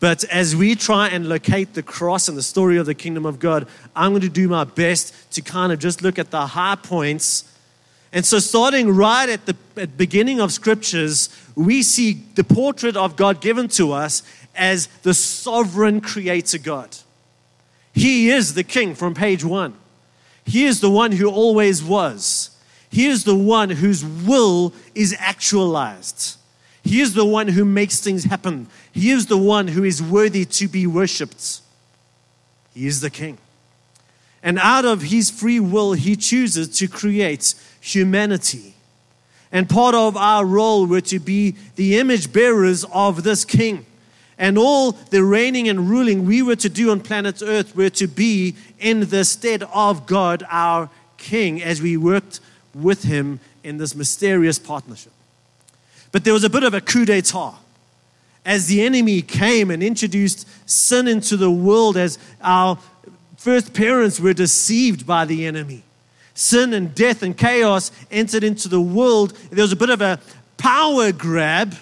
But 0.00 0.22
as 0.24 0.54
we 0.54 0.74
try 0.74 1.08
and 1.08 1.30
locate 1.30 1.72
the 1.72 1.82
cross 1.82 2.28
and 2.28 2.36
the 2.36 2.42
story 2.42 2.76
of 2.76 2.84
the 2.84 2.94
kingdom 2.94 3.24
of 3.24 3.38
God, 3.38 3.66
I'm 3.96 4.12
going 4.12 4.20
to 4.20 4.28
do 4.28 4.48
my 4.48 4.64
best 4.64 5.32
to 5.32 5.40
kind 5.40 5.72
of 5.72 5.78
just 5.78 6.02
look 6.02 6.18
at 6.18 6.30
the 6.30 6.48
high 6.48 6.74
points. 6.74 7.50
And 8.12 8.22
so, 8.26 8.38
starting 8.38 8.90
right 8.90 9.30
at 9.30 9.46
the 9.46 9.56
at 9.78 9.96
beginning 9.96 10.42
of 10.42 10.52
scriptures, 10.52 11.30
we 11.56 11.82
see 11.82 12.22
the 12.34 12.44
portrait 12.44 12.98
of 12.98 13.16
God 13.16 13.40
given 13.40 13.66
to 13.68 13.92
us 13.92 14.22
as 14.54 14.88
the 15.04 15.14
sovereign 15.14 16.02
creator 16.02 16.58
God. 16.58 16.94
He 17.94 18.28
is 18.28 18.52
the 18.52 18.64
king 18.64 18.94
from 18.94 19.14
page 19.14 19.42
one. 19.42 19.72
He 20.44 20.66
is 20.66 20.82
the 20.82 20.90
one 20.90 21.12
who 21.12 21.30
always 21.30 21.82
was. 21.82 22.50
He 22.90 23.06
is 23.06 23.24
the 23.24 23.36
one 23.36 23.70
whose 23.70 24.04
will 24.04 24.72
is 24.94 25.14
actualized. 25.18 26.36
He 26.82 27.00
is 27.00 27.14
the 27.14 27.24
one 27.24 27.48
who 27.48 27.64
makes 27.64 28.00
things 28.00 28.24
happen. 28.24 28.66
He 28.92 29.10
is 29.10 29.26
the 29.26 29.36
one 29.36 29.68
who 29.68 29.84
is 29.84 30.02
worthy 30.02 30.44
to 30.46 30.68
be 30.68 30.86
worshiped. 30.86 31.60
He 32.74 32.86
is 32.86 33.00
the 33.00 33.10
king. 33.10 33.38
And 34.42 34.58
out 34.58 34.84
of 34.84 35.02
his 35.02 35.30
free 35.30 35.60
will, 35.60 35.92
he 35.92 36.16
chooses 36.16 36.68
to 36.78 36.88
create 36.88 37.54
humanity. 37.80 38.74
And 39.50 39.68
part 39.68 39.94
of 39.94 40.16
our 40.16 40.46
role 40.46 40.86
were 40.86 41.00
to 41.02 41.18
be 41.18 41.56
the 41.76 41.98
image 41.98 42.32
bearers 42.32 42.84
of 42.92 43.22
this 43.22 43.44
king. 43.44 43.84
And 44.38 44.56
all 44.56 44.92
the 44.92 45.24
reigning 45.24 45.68
and 45.68 45.90
ruling 45.90 46.24
we 46.24 46.42
were 46.42 46.56
to 46.56 46.68
do 46.68 46.90
on 46.90 47.00
planet 47.00 47.42
Earth 47.42 47.74
were 47.74 47.90
to 47.90 48.06
be 48.06 48.54
in 48.78 49.08
the 49.08 49.24
stead 49.24 49.64
of 49.74 50.06
God, 50.06 50.44
our 50.48 50.88
king, 51.16 51.60
as 51.60 51.82
we 51.82 51.96
worked 51.96 52.40
with 52.74 53.04
him 53.04 53.40
in 53.62 53.78
this 53.78 53.94
mysterious 53.94 54.58
partnership. 54.58 55.12
But 56.12 56.24
there 56.24 56.32
was 56.32 56.44
a 56.44 56.50
bit 56.50 56.62
of 56.62 56.74
a 56.74 56.80
coup 56.80 57.04
d'etat 57.04 57.54
as 58.44 58.66
the 58.66 58.82
enemy 58.82 59.20
came 59.20 59.70
and 59.70 59.82
introduced 59.82 60.48
sin 60.68 61.06
into 61.06 61.36
the 61.36 61.50
world, 61.50 61.98
as 61.98 62.18
our 62.40 62.78
first 63.36 63.74
parents 63.74 64.18
were 64.18 64.32
deceived 64.32 65.06
by 65.06 65.26
the 65.26 65.44
enemy. 65.44 65.82
Sin 66.32 66.72
and 66.72 66.94
death 66.94 67.22
and 67.22 67.36
chaos 67.36 67.90
entered 68.10 68.44
into 68.44 68.68
the 68.68 68.80
world. 68.80 69.32
There 69.50 69.62
was 69.62 69.72
a 69.72 69.76
bit 69.76 69.90
of 69.90 70.00
a 70.00 70.18
power 70.56 71.12
grab 71.12 71.74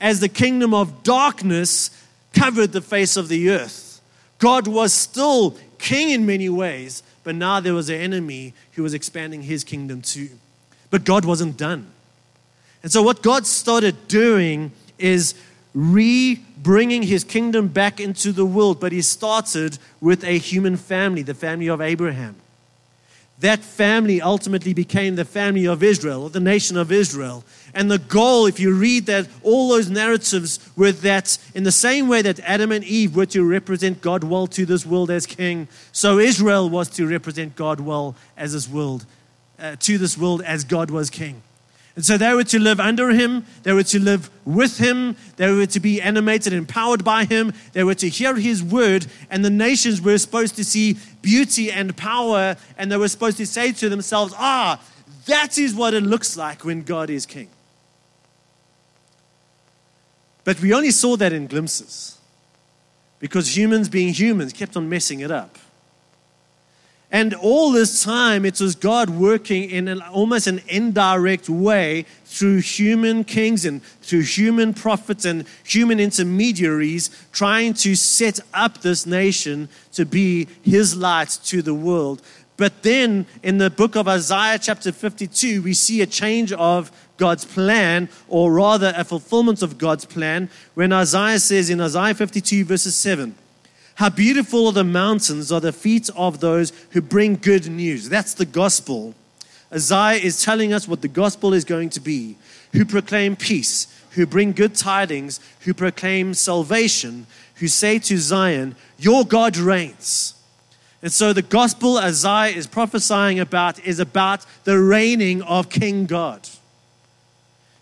as 0.00 0.20
the 0.20 0.28
kingdom 0.28 0.72
of 0.72 1.02
darkness 1.02 1.90
covered 2.32 2.72
the 2.72 2.80
face 2.80 3.16
of 3.16 3.28
the 3.28 3.50
earth. 3.50 4.00
God 4.38 4.66
was 4.66 4.92
still 4.92 5.56
king 5.78 6.10
in 6.10 6.24
many 6.24 6.48
ways, 6.48 7.02
but 7.24 7.34
now 7.34 7.58
there 7.58 7.74
was 7.74 7.88
an 7.88 7.96
enemy 8.00 8.54
who 8.72 8.82
was 8.82 8.94
expanding 8.94 9.42
his 9.42 9.64
kingdom 9.64 10.02
too. 10.02 10.28
But 10.90 11.04
God 11.04 11.24
wasn't 11.24 11.56
done. 11.56 11.90
And 12.82 12.92
so, 12.92 13.02
what 13.02 13.22
God 13.22 13.46
started 13.46 14.08
doing 14.08 14.70
is 14.98 15.34
re 15.74 16.40
bringing 16.62 17.02
his 17.02 17.24
kingdom 17.24 17.68
back 17.68 17.98
into 17.98 18.30
the 18.30 18.44
world, 18.44 18.78
but 18.78 18.92
he 18.92 19.02
started 19.02 19.78
with 20.00 20.22
a 20.22 20.38
human 20.38 20.76
family, 20.76 21.22
the 21.22 21.34
family 21.34 21.68
of 21.68 21.80
Abraham. 21.80 22.36
That 23.40 23.60
family 23.60 24.22
ultimately 24.22 24.72
became 24.72 25.16
the 25.16 25.24
family 25.24 25.66
of 25.66 25.82
Israel, 25.82 26.22
or 26.22 26.30
the 26.30 26.40
nation 26.40 26.76
of 26.76 26.92
Israel. 26.92 27.44
And 27.74 27.90
the 27.90 27.98
goal, 27.98 28.46
if 28.46 28.60
you 28.60 28.72
read 28.72 29.06
that, 29.06 29.26
all 29.42 29.68
those 29.68 29.90
narratives 29.90 30.60
were 30.76 30.92
that 30.92 31.36
in 31.54 31.64
the 31.64 31.72
same 31.72 32.06
way 32.06 32.22
that 32.22 32.38
Adam 32.40 32.70
and 32.70 32.84
Eve 32.84 33.16
were 33.16 33.26
to 33.26 33.44
represent 33.44 34.00
God 34.00 34.22
well 34.22 34.46
to 34.48 34.64
this 34.64 34.86
world 34.86 35.10
as 35.10 35.26
king, 35.26 35.66
so 35.90 36.18
Israel 36.18 36.70
was 36.70 36.88
to 36.90 37.06
represent 37.06 37.56
God 37.56 37.80
well 37.80 38.14
as 38.36 38.52
this 38.52 38.68
world, 38.68 39.04
uh, 39.58 39.74
to 39.80 39.98
this 39.98 40.16
world 40.16 40.40
as 40.42 40.62
God 40.62 40.90
was 40.90 41.10
king. 41.10 41.42
And 41.96 42.04
so 42.04 42.18
they 42.18 42.34
were 42.34 42.44
to 42.44 42.58
live 42.58 42.80
under 42.80 43.10
him, 43.10 43.46
they 43.62 43.72
were 43.72 43.84
to 43.84 44.00
live 44.00 44.28
with 44.44 44.78
him, 44.78 45.16
they 45.36 45.52
were 45.52 45.66
to 45.66 45.78
be 45.78 46.02
animated 46.02 46.52
and 46.52 46.60
empowered 46.60 47.04
by 47.04 47.24
him, 47.24 47.52
they 47.72 47.84
were 47.84 47.94
to 47.94 48.08
hear 48.08 48.34
his 48.34 48.64
word, 48.64 49.06
and 49.30 49.44
the 49.44 49.50
nations 49.50 50.02
were 50.02 50.18
supposed 50.18 50.56
to 50.56 50.64
see 50.64 50.96
beauty 51.22 51.70
and 51.70 51.96
power, 51.96 52.56
and 52.76 52.90
they 52.90 52.96
were 52.96 53.08
supposed 53.08 53.36
to 53.36 53.46
say 53.46 53.70
to 53.72 53.88
themselves, 53.88 54.34
Ah, 54.36 54.82
that 55.26 55.56
is 55.56 55.72
what 55.72 55.94
it 55.94 56.02
looks 56.02 56.36
like 56.36 56.64
when 56.64 56.82
God 56.82 57.10
is 57.10 57.26
king. 57.26 57.48
But 60.42 60.60
we 60.60 60.74
only 60.74 60.90
saw 60.90 61.16
that 61.16 61.32
in 61.32 61.46
glimpses 61.46 62.18
because 63.20 63.56
humans, 63.56 63.88
being 63.88 64.12
humans, 64.12 64.52
kept 64.52 64.76
on 64.76 64.88
messing 64.88 65.20
it 65.20 65.30
up. 65.30 65.56
And 67.14 67.32
all 67.32 67.70
this 67.70 68.02
time, 68.02 68.44
it 68.44 68.60
was 68.60 68.74
God 68.74 69.08
working 69.08 69.70
in 69.70 69.86
an, 69.86 70.02
almost 70.02 70.48
an 70.48 70.60
indirect 70.66 71.48
way 71.48 72.06
through 72.24 72.58
human 72.58 73.22
kings 73.22 73.64
and 73.64 73.84
through 74.02 74.22
human 74.22 74.74
prophets 74.74 75.24
and 75.24 75.44
human 75.62 76.00
intermediaries, 76.00 77.10
trying 77.30 77.74
to 77.74 77.94
set 77.94 78.40
up 78.52 78.78
this 78.78 79.06
nation 79.06 79.68
to 79.92 80.04
be 80.04 80.48
his 80.64 80.96
light 80.96 81.38
to 81.44 81.62
the 81.62 81.72
world. 81.72 82.20
But 82.56 82.82
then 82.82 83.26
in 83.44 83.58
the 83.58 83.70
book 83.70 83.94
of 83.94 84.08
Isaiah, 84.08 84.58
chapter 84.58 84.90
52, 84.90 85.62
we 85.62 85.72
see 85.72 86.02
a 86.02 86.06
change 86.06 86.52
of 86.54 86.90
God's 87.16 87.44
plan, 87.44 88.08
or 88.26 88.50
rather 88.50 88.92
a 88.96 89.04
fulfillment 89.04 89.62
of 89.62 89.78
God's 89.78 90.04
plan, 90.04 90.50
when 90.74 90.92
Isaiah 90.92 91.38
says 91.38 91.70
in 91.70 91.80
Isaiah 91.80 92.14
52, 92.14 92.64
verses 92.64 92.96
7, 92.96 93.36
how 93.96 94.10
beautiful 94.10 94.66
are 94.66 94.72
the 94.72 94.84
mountains 94.84 95.52
are 95.52 95.60
the 95.60 95.72
feet 95.72 96.10
of 96.16 96.40
those 96.40 96.72
who 96.90 97.00
bring 97.00 97.36
good 97.36 97.68
news. 97.68 98.08
That's 98.08 98.34
the 98.34 98.46
gospel. 98.46 99.14
Isaiah 99.72 100.20
is 100.20 100.42
telling 100.42 100.72
us 100.72 100.88
what 100.88 101.02
the 101.02 101.08
gospel 101.08 101.52
is 101.52 101.64
going 101.64 101.90
to 101.90 102.00
be 102.00 102.36
who 102.72 102.84
proclaim 102.84 103.36
peace, 103.36 103.86
who 104.10 104.26
bring 104.26 104.52
good 104.52 104.74
tidings, 104.74 105.38
who 105.60 105.72
proclaim 105.72 106.34
salvation, 106.34 107.26
who 107.56 107.68
say 107.68 108.00
to 108.00 108.18
Zion, 108.18 108.74
Your 108.98 109.24
God 109.24 109.56
reigns. 109.56 110.34
And 111.00 111.12
so 111.12 111.32
the 111.32 111.42
gospel 111.42 111.98
Isaiah 111.98 112.56
is 112.56 112.66
prophesying 112.66 113.38
about 113.38 113.78
is 113.84 114.00
about 114.00 114.44
the 114.64 114.80
reigning 114.80 115.42
of 115.42 115.68
King 115.70 116.06
God. 116.06 116.48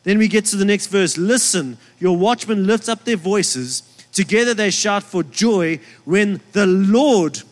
Then 0.03 0.19
we 0.19 0.29
get 0.29 0.45
to 0.47 0.57
the 0.57 0.65
next 0.65 0.89
verse. 0.89 1.17
Listen, 1.17 1.79
your 2.01 2.17
watchmen 2.17 2.67
lift 2.67 2.89
up 2.89 3.05
their 3.05 3.17
voices 3.17 3.83
Together 4.13 4.53
they 4.55 4.71
shout 4.71 5.03
for 5.03 5.23
joy 5.23 5.81
when 6.05 6.41
the 6.53 6.67
Lord 6.67 7.43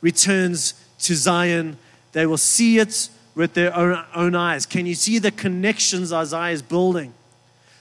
returns 0.00 0.74
to 1.00 1.14
Zion. 1.14 1.76
They 2.12 2.26
will 2.26 2.38
see 2.38 2.78
it 2.78 3.10
with 3.34 3.54
their 3.54 3.74
own, 3.76 4.04
own 4.14 4.34
eyes. 4.34 4.66
Can 4.66 4.86
you 4.86 4.94
see 4.94 5.18
the 5.18 5.30
connections 5.30 6.12
Isaiah 6.12 6.52
is 6.52 6.62
building? 6.62 7.12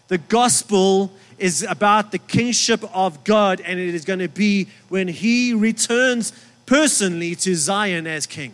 The 0.09 0.17
gospel 0.17 1.11
is 1.37 1.63
about 1.63 2.11
the 2.11 2.17
kingship 2.17 2.83
of 2.93 3.23
God, 3.23 3.61
and 3.61 3.79
it 3.79 3.93
is 3.93 4.05
going 4.05 4.19
to 4.19 4.29
be 4.29 4.67
when 4.89 5.07
he 5.07 5.53
returns 5.53 6.31
personally 6.65 7.35
to 7.35 7.55
Zion 7.55 8.07
as 8.07 8.25
king. 8.25 8.53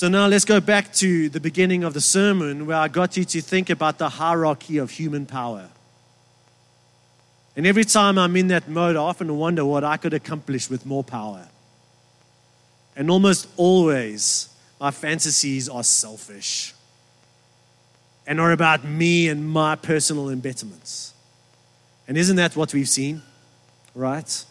So 0.00 0.08
now 0.08 0.28
let's 0.28 0.46
go 0.46 0.60
back 0.60 0.94
to 0.94 1.28
the 1.28 1.40
beginning 1.40 1.84
of 1.84 1.92
the 1.92 2.00
sermon 2.00 2.64
where 2.64 2.78
I 2.78 2.88
got 2.88 3.18
you 3.18 3.24
to 3.26 3.42
think 3.42 3.68
about 3.68 3.98
the 3.98 4.08
hierarchy 4.08 4.78
of 4.78 4.90
human 4.90 5.26
power. 5.26 5.68
And 7.54 7.66
every 7.66 7.84
time 7.84 8.16
I'm 8.16 8.34
in 8.34 8.48
that 8.48 8.66
mode, 8.66 8.96
I 8.96 9.00
often 9.00 9.36
wonder 9.36 9.62
what 9.62 9.84
I 9.84 9.98
could 9.98 10.14
accomplish 10.14 10.70
with 10.70 10.86
more 10.86 11.04
power. 11.04 11.48
And 12.96 13.10
almost 13.10 13.46
always, 13.58 14.48
my 14.80 14.90
fantasies 14.90 15.68
are 15.68 15.84
selfish 15.84 16.72
and 18.26 18.40
are 18.40 18.52
about 18.52 18.86
me 18.86 19.28
and 19.28 19.46
my 19.46 19.76
personal 19.76 20.30
embitterments. 20.30 21.12
And 22.08 22.16
isn't 22.16 22.36
that 22.36 22.56
what 22.56 22.72
we've 22.72 22.88
seen? 22.88 23.20
Right? 23.94 24.46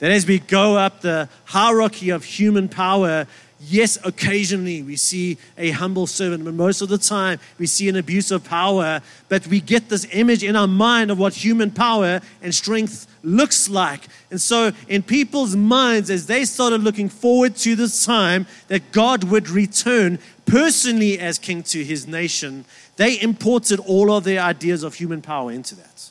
That 0.00 0.10
as 0.10 0.26
we 0.26 0.40
go 0.40 0.76
up 0.76 1.00
the 1.00 1.28
hierarchy 1.44 2.10
of 2.10 2.24
human 2.24 2.68
power, 2.68 3.28
Yes, 3.60 3.98
occasionally 4.04 4.82
we 4.82 4.94
see 4.94 5.36
a 5.56 5.72
humble 5.72 6.06
servant, 6.06 6.44
but 6.44 6.54
most 6.54 6.80
of 6.80 6.88
the 6.88 6.98
time 6.98 7.40
we 7.58 7.66
see 7.66 7.88
an 7.88 7.96
abuse 7.96 8.30
of 8.30 8.44
power. 8.44 9.00
But 9.28 9.48
we 9.48 9.60
get 9.60 9.88
this 9.88 10.06
image 10.12 10.44
in 10.44 10.54
our 10.54 10.68
mind 10.68 11.10
of 11.10 11.18
what 11.18 11.34
human 11.34 11.72
power 11.72 12.20
and 12.40 12.54
strength 12.54 13.08
looks 13.24 13.68
like. 13.68 14.06
And 14.30 14.40
so, 14.40 14.70
in 14.86 15.02
people's 15.02 15.56
minds, 15.56 16.08
as 16.08 16.26
they 16.26 16.44
started 16.44 16.82
looking 16.82 17.08
forward 17.08 17.56
to 17.56 17.74
this 17.74 18.04
time 18.04 18.46
that 18.68 18.92
God 18.92 19.24
would 19.24 19.48
return 19.50 20.20
personally 20.46 21.18
as 21.18 21.38
king 21.38 21.64
to 21.64 21.82
his 21.82 22.06
nation, 22.06 22.64
they 22.96 23.20
imported 23.20 23.80
all 23.80 24.12
of 24.12 24.22
their 24.22 24.40
ideas 24.40 24.84
of 24.84 24.94
human 24.94 25.20
power 25.20 25.50
into 25.50 25.74
that. 25.74 26.10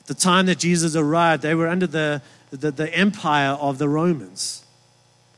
At 0.00 0.06
the 0.06 0.14
time 0.14 0.46
that 0.46 0.58
Jesus 0.58 0.96
arrived, 0.96 1.42
they 1.42 1.54
were 1.54 1.68
under 1.68 1.86
the, 1.86 2.22
the, 2.50 2.70
the 2.70 2.92
empire 2.94 3.50
of 3.50 3.76
the 3.76 3.88
Romans. 3.88 4.61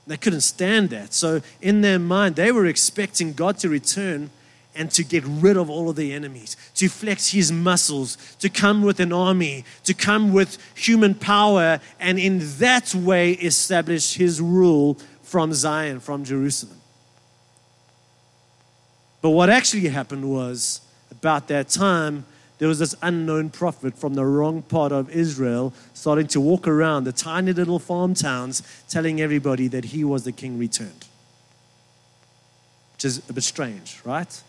They 0.07 0.17
couldn't 0.17 0.43
stand 0.43 0.91
that. 0.91 1.15
So, 1.15 1.41
in 1.63 1.81
their 1.81 1.99
mind, 1.99 2.37
they 2.37 2.53
were 2.53 2.67
expecting 2.67 3.33
God 3.33 3.59
to 3.59 3.69
return 3.69 4.31
and 4.75 4.91
to 4.91 5.05
get 5.05 5.23
rid 5.25 5.57
of 5.57 5.71
all 5.71 5.89
of 5.89 5.97
the 5.97 6.13
enemies, 6.13 6.57
to 6.75 6.89
flex 6.89 7.31
his 7.31 7.53
muscles, 7.53 8.17
to 8.41 8.49
come 8.49 8.83
with 8.83 8.99
an 9.01 9.13
army, 9.13 9.65
to 9.85 9.95
come 9.95 10.33
with 10.33 10.59
human 10.75 11.15
power, 11.15 11.81
and 12.01 12.19
in 12.19 12.41
that 12.59 12.95
way 12.95 13.33
establish 13.33 14.15
his 14.15 14.41
rule 14.41 14.99
from 15.23 15.53
Zion, 15.53 16.01
from 16.01 16.25
Jerusalem. 16.25 16.77
But 19.23 19.31
what 19.31 19.49
actually 19.49 19.89
happened 19.89 20.29
was, 20.29 20.81
about 21.11 21.49
that 21.49 21.69
time, 21.69 22.27
there 22.65 22.69
was 22.71 22.79
this 22.79 22.95
unknown 23.03 23.51
prophet 23.51 23.95
from 23.95 24.15
the 24.15 24.25
wrong 24.25 24.63
part 24.63 24.91
of 24.91 25.11
Israel 25.11 25.75
starting 25.93 26.27
to 26.29 26.41
walk 26.41 26.67
around 26.67 27.05
the 27.05 27.13
tiny 27.13 27.53
little 27.53 27.79
farm 27.79 28.15
towns 28.15 28.63
telling 28.89 29.21
everybody 29.21 29.69
that 29.69 29.85
he 29.85 30.03
was 30.03 30.25
the 30.25 30.33
king 30.33 30.59
returned. 30.59 31.05
Which 32.95 33.05
is 33.05 33.19
a 33.29 33.35
bit 33.35 33.45
strange, 33.45 34.01
right? 34.03 34.43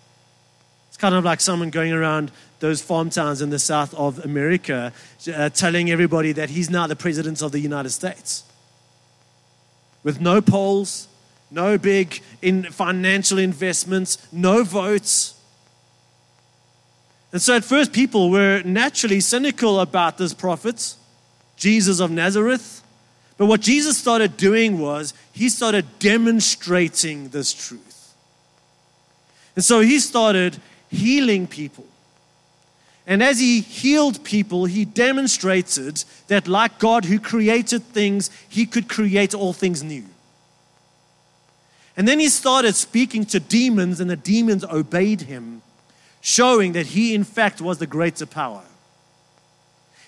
It's 0.88 0.98
kind 0.98 1.14
of 1.14 1.26
like 1.26 1.42
someone 1.42 1.72
going 1.72 1.92
around 1.92 2.32
those 2.62 2.82
farm 2.82 3.10
towns 3.10 3.42
in 3.42 3.50
the 3.50 3.60
south 3.60 3.94
of 3.96 4.24
America 4.24 4.94
uh, 5.36 5.50
telling 5.50 5.92
everybody 5.92 6.32
that 6.32 6.52
he's 6.52 6.70
now 6.70 6.88
the 6.88 6.96
president 6.96 7.42
of 7.42 7.52
the 7.52 7.60
United 7.60 7.90
States. 7.90 8.46
With 10.06 10.22
no 10.22 10.40
polls, 10.40 11.10
no 11.52 11.78
big 11.78 12.22
in 12.42 12.64
financial 12.64 13.40
investments, 13.40 14.26
no 14.32 14.64
votes 14.64 15.35
and 17.36 17.42
so 17.42 17.54
at 17.54 17.66
first, 17.66 17.92
people 17.92 18.30
were 18.30 18.62
naturally 18.64 19.20
cynical 19.20 19.82
about 19.82 20.18
this 20.18 20.34
prophet. 20.34 20.96
Jesus 21.58 22.00
of 22.00 22.10
Nazareth. 22.10 22.82
But 23.38 23.48
what 23.48 23.60
Jesus 23.60 23.98
started 23.98 24.38
doing 24.38 24.80
was 24.80 25.14
he 25.34 25.50
started 25.50 25.86
demonstrating 26.00 27.28
this 27.28 27.54
truth. 27.54 28.14
And 29.54 29.66
so 29.66 29.82
he 29.82 30.00
started 30.00 30.62
healing 30.90 31.46
people. 31.46 31.86
And 33.06 33.22
as 33.22 33.38
he 33.38 33.60
healed 33.60 34.24
people, 34.24 34.64
he 34.64 34.86
demonstrated 34.86 36.06
that, 36.30 36.48
like 36.48 36.80
God 36.80 37.04
who 37.04 37.20
created 37.20 37.84
things, 37.84 38.30
he 38.48 38.66
could 38.66 38.88
create 38.88 39.34
all 39.34 39.52
things 39.52 39.84
new. 39.84 40.06
And 41.98 42.08
then 42.08 42.22
he 42.22 42.30
started 42.30 42.76
speaking 42.76 43.26
to 43.26 43.42
demons, 43.42 44.00
and 44.00 44.10
the 44.10 44.16
demons 44.16 44.64
obeyed 44.64 45.24
him, 45.24 45.62
showing 46.26 46.72
that 46.72 46.88
he, 46.88 47.14
in 47.14 47.24
fact, 47.24 47.62
was 47.62 47.78
the 47.78 47.86
greater 47.86 48.26
power. 48.26 48.64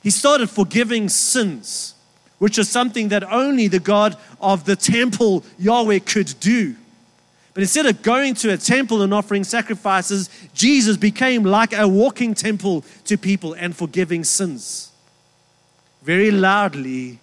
He 0.01 0.09
started 0.09 0.49
forgiving 0.49 1.09
sins, 1.09 1.93
which 2.39 2.57
is 2.57 2.67
something 2.67 3.09
that 3.09 3.23
only 3.31 3.67
the 3.67 3.79
God 3.79 4.17
of 4.41 4.65
the 4.65 4.75
temple, 4.75 5.45
Yahweh, 5.59 5.99
could 5.99 6.33
do. 6.39 6.75
But 7.53 7.61
instead 7.61 7.85
of 7.85 8.01
going 8.01 8.33
to 8.35 8.51
a 8.51 8.57
temple 8.57 9.03
and 9.03 9.13
offering 9.13 9.43
sacrifices, 9.43 10.31
Jesus 10.55 10.97
became 10.97 11.43
like 11.43 11.71
a 11.71 11.87
walking 11.87 12.33
temple 12.33 12.83
to 13.05 13.15
people 13.15 13.53
and 13.53 13.75
forgiving 13.75 14.23
sins. 14.23 14.91
Very 16.01 16.31
loudly 16.31 17.19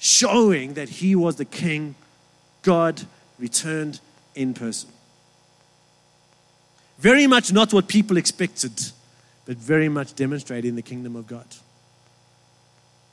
showing 0.00 0.74
that 0.74 0.88
he 0.88 1.14
was 1.14 1.36
the 1.36 1.44
king, 1.44 1.94
God 2.62 3.02
returned 3.38 4.00
in 4.34 4.52
person. 4.52 4.90
Very 7.00 7.26
much 7.26 7.52
not 7.52 7.72
what 7.72 7.88
people 7.88 8.18
expected, 8.18 8.72
but 9.46 9.56
very 9.56 9.88
much 9.88 10.14
demonstrating 10.14 10.76
the 10.76 10.82
kingdom 10.82 11.16
of 11.16 11.26
God. 11.26 11.46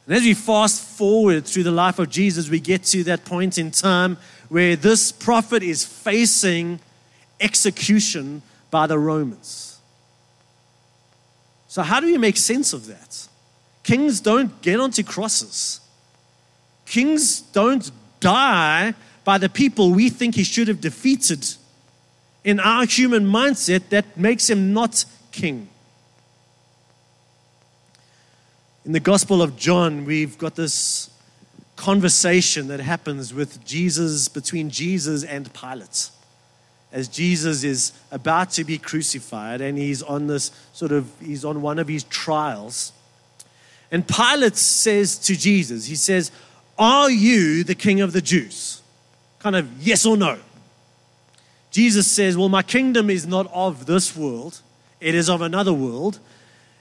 And 0.05 0.15
as 0.15 0.23
we 0.23 0.33
fast 0.33 0.81
forward 0.81 1.45
through 1.45 1.63
the 1.63 1.71
life 1.71 1.97
of 1.97 2.09
Jesus, 2.09 2.49
we 2.49 2.59
get 2.59 2.83
to 2.85 3.03
that 3.05 3.23
point 3.23 3.57
in 3.57 3.71
time 3.71 4.17
where 4.49 4.75
this 4.75 5.11
prophet 5.11 5.63
is 5.63 5.85
facing 5.85 6.79
execution 7.39 8.41
by 8.71 8.87
the 8.87 8.99
Romans. 8.99 9.79
So, 11.69 11.81
how 11.81 11.99
do 11.99 12.07
we 12.07 12.17
make 12.17 12.37
sense 12.37 12.73
of 12.73 12.87
that? 12.87 13.27
Kings 13.83 14.19
don't 14.19 14.61
get 14.61 14.79
onto 14.79 15.03
crosses, 15.03 15.79
kings 16.85 17.39
don't 17.41 17.89
die 18.19 18.93
by 19.23 19.37
the 19.37 19.49
people 19.49 19.91
we 19.91 20.09
think 20.09 20.35
he 20.35 20.43
should 20.43 20.67
have 20.67 20.81
defeated. 20.81 21.45
In 22.47 22.61
our 22.61 22.85
human 22.85 23.25
mindset, 23.25 23.89
that 23.89 24.15
makes 24.15 24.49
him 24.49 24.71
not 24.71 25.03
king. 25.33 25.67
In 28.85 28.93
the 28.93 29.01
Gospel 29.01 29.41
of 29.41 29.57
John, 29.57 30.05
we've 30.05 30.37
got 30.37 30.55
this 30.55 31.09
conversation 31.75 32.69
that 32.69 32.79
happens 32.79 33.33
with 33.33 33.65
Jesus, 33.65 34.29
between 34.29 34.69
Jesus 34.69 35.25
and 35.25 35.53
Pilate. 35.53 36.09
As 36.93 37.09
Jesus 37.09 37.65
is 37.65 37.91
about 38.11 38.51
to 38.51 38.63
be 38.63 38.77
crucified 38.77 39.59
and 39.59 39.77
he's 39.77 40.01
on 40.01 40.27
this 40.27 40.51
sort 40.71 40.93
of, 40.93 41.11
he's 41.19 41.43
on 41.43 41.61
one 41.61 41.79
of 41.79 41.89
his 41.89 42.05
trials. 42.05 42.93
And 43.91 44.07
Pilate 44.07 44.55
says 44.55 45.17
to 45.17 45.35
Jesus, 45.35 45.87
he 45.87 45.95
says, 45.95 46.31
Are 46.79 47.11
you 47.11 47.65
the 47.65 47.75
king 47.75 47.99
of 47.99 48.13
the 48.13 48.21
Jews? 48.21 48.81
Kind 49.39 49.57
of 49.57 49.69
yes 49.85 50.05
or 50.05 50.15
no. 50.15 50.39
Jesus 51.77 52.11
says, 52.11 52.35
Well, 52.35 52.49
my 52.49 52.63
kingdom 52.63 53.07
is 53.07 53.27
not 53.27 53.47
of 53.53 53.85
this 53.85 54.15
world, 54.15 54.61
it 54.99 55.13
is 55.13 55.29
of 55.29 55.41
another 55.41 55.71
world. 55.71 56.17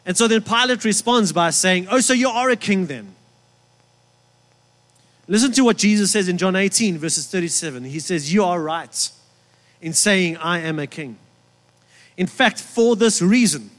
And 0.06 0.16
so 0.16 0.26
then 0.26 0.40
Pilate 0.40 0.86
responds 0.86 1.34
by 1.34 1.50
saying, 1.50 1.86
Oh, 1.90 2.00
so 2.00 2.14
you 2.14 2.30
are 2.30 2.48
a 2.48 2.56
king 2.56 2.86
then? 2.86 3.14
Listen 5.28 5.52
to 5.52 5.64
what 5.64 5.76
Jesus 5.76 6.12
says 6.12 6.30
in 6.30 6.38
John 6.38 6.56
18, 6.56 6.96
verses 6.96 7.26
37. 7.26 7.84
He 7.84 8.00
says, 8.00 8.32
You 8.32 8.44
are 8.44 8.58
right 8.58 9.10
in 9.82 9.92
saying, 9.92 10.38
I 10.38 10.60
am 10.60 10.78
a 10.78 10.86
king. 10.86 11.18
In 12.16 12.26
fact, 12.26 12.58
for 12.58 12.96
this 12.96 13.20
reason, 13.20 13.70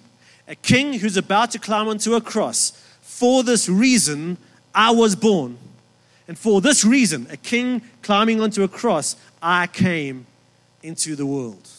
a 0.48 0.54
king 0.54 0.94
who's 1.00 1.18
about 1.18 1.50
to 1.50 1.58
climb 1.58 1.88
onto 1.88 2.14
a 2.14 2.22
cross, 2.22 2.80
for 3.02 3.42
this 3.42 3.68
reason, 3.68 4.38
I 4.76 4.92
was 4.92 5.16
born. 5.16 5.58
And 6.28 6.38
for 6.38 6.62
this 6.62 6.86
reason, 6.86 7.26
a 7.32 7.38
king 7.38 7.82
climbing 8.04 8.40
onto 8.40 8.62
a 8.62 8.68
cross, 8.68 9.16
I 9.42 9.66
came 9.66 10.28
into 10.88 11.16
the 11.16 11.26
world. 11.26 11.70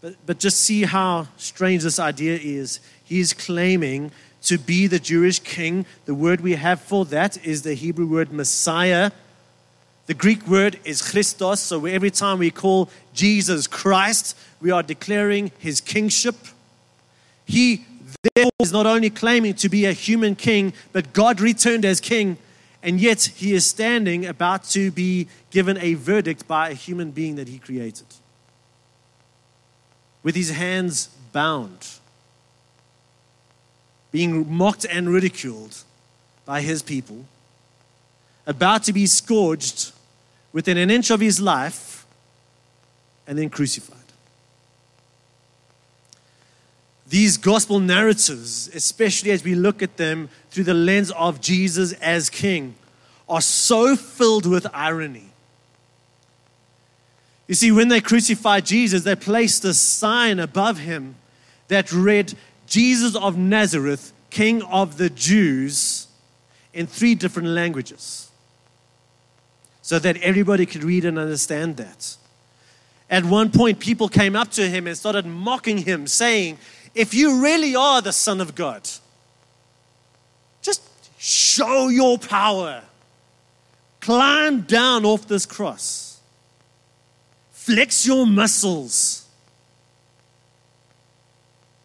But, 0.00 0.14
but 0.26 0.38
just 0.38 0.60
see 0.60 0.82
how 0.82 1.28
strange 1.36 1.84
this 1.84 1.98
idea 1.98 2.38
is. 2.42 2.80
He's 3.04 3.32
claiming 3.32 4.10
to 4.42 4.58
be 4.58 4.86
the 4.86 4.98
Jewish 4.98 5.38
king. 5.38 5.86
The 6.04 6.14
word 6.14 6.40
we 6.40 6.56
have 6.56 6.80
for 6.80 7.04
that 7.06 7.44
is 7.46 7.62
the 7.62 7.74
Hebrew 7.74 8.06
word 8.06 8.32
Messiah. 8.32 9.10
The 10.06 10.14
Greek 10.14 10.46
word 10.46 10.78
is 10.84 11.02
Christos. 11.02 11.60
So 11.60 11.86
every 11.86 12.10
time 12.10 12.38
we 12.38 12.50
call 12.50 12.90
Jesus 13.14 13.66
Christ, 13.66 14.36
we 14.60 14.70
are 14.70 14.82
declaring 14.82 15.50
his 15.58 15.80
kingship. 15.80 16.36
He 17.44 17.84
therefore 18.34 18.50
is 18.60 18.72
not 18.72 18.86
only 18.86 19.10
claiming 19.10 19.54
to 19.54 19.68
be 19.68 19.84
a 19.84 19.92
human 19.92 20.34
king, 20.34 20.72
but 20.92 21.12
God 21.12 21.40
returned 21.40 21.84
as 21.84 22.00
king. 22.00 22.38
And 22.86 23.00
yet 23.00 23.32
he 23.34 23.52
is 23.52 23.66
standing 23.66 24.24
about 24.24 24.62
to 24.70 24.92
be 24.92 25.26
given 25.50 25.76
a 25.78 25.94
verdict 25.94 26.46
by 26.46 26.70
a 26.70 26.74
human 26.74 27.10
being 27.10 27.34
that 27.34 27.48
he 27.48 27.58
created 27.58 28.06
with 30.22 30.36
his 30.36 30.50
hands 30.50 31.08
bound, 31.32 31.88
being 34.12 34.52
mocked 34.56 34.86
and 34.88 35.08
ridiculed 35.08 35.82
by 36.44 36.60
his 36.60 36.80
people, 36.80 37.24
about 38.46 38.84
to 38.84 38.92
be 38.92 39.06
scourged 39.06 39.92
within 40.52 40.76
an 40.78 40.88
inch 40.88 41.10
of 41.10 41.18
his 41.18 41.40
life, 41.40 42.06
and 43.26 43.36
then 43.36 43.50
crucified. 43.50 43.98
These 47.08 47.36
gospel 47.36 47.78
narratives, 47.78 48.68
especially 48.74 49.30
as 49.30 49.44
we 49.44 49.54
look 49.54 49.82
at 49.82 49.96
them 49.96 50.28
through 50.50 50.64
the 50.64 50.74
lens 50.74 51.10
of 51.12 51.40
Jesus 51.40 51.92
as 51.94 52.28
King, 52.30 52.74
are 53.28 53.40
so 53.40 53.96
filled 53.96 54.46
with 54.46 54.66
irony 54.72 55.30
you 57.46 57.54
see, 57.54 57.70
when 57.70 57.88
they 57.88 58.00
crucified 58.00 58.66
Jesus, 58.66 59.04
they 59.04 59.14
placed 59.14 59.64
a 59.64 59.72
sign 59.74 60.40
above 60.40 60.78
him 60.78 61.14
that 61.68 61.92
read, 61.92 62.34
Jesus 62.66 63.14
of 63.14 63.38
Nazareth, 63.38 64.12
King 64.30 64.62
of 64.62 64.98
the 64.98 65.08
Jews, 65.08 66.08
in 66.74 66.86
three 66.86 67.14
different 67.14 67.48
languages, 67.48 68.30
so 69.80 69.98
that 70.00 70.16
everybody 70.18 70.66
could 70.66 70.82
read 70.82 71.04
and 71.04 71.18
understand 71.18 71.76
that. 71.76 72.16
At 73.08 73.24
one 73.24 73.52
point, 73.52 73.78
people 73.78 74.08
came 74.08 74.34
up 74.34 74.50
to 74.52 74.68
him 74.68 74.88
and 74.88 74.96
started 74.96 75.24
mocking 75.24 75.78
him, 75.78 76.08
saying, 76.08 76.58
If 76.96 77.12
you 77.12 77.42
really 77.42 77.76
are 77.76 78.00
the 78.00 78.12
Son 78.12 78.40
of 78.40 78.54
God, 78.54 78.88
just 80.62 80.82
show 81.18 81.88
your 81.88 82.18
power. 82.18 82.82
Climb 84.00 84.62
down 84.62 85.04
off 85.04 85.28
this 85.28 85.44
cross. 85.44 86.20
Flex 87.50 88.06
your 88.06 88.26
muscles. 88.26 89.26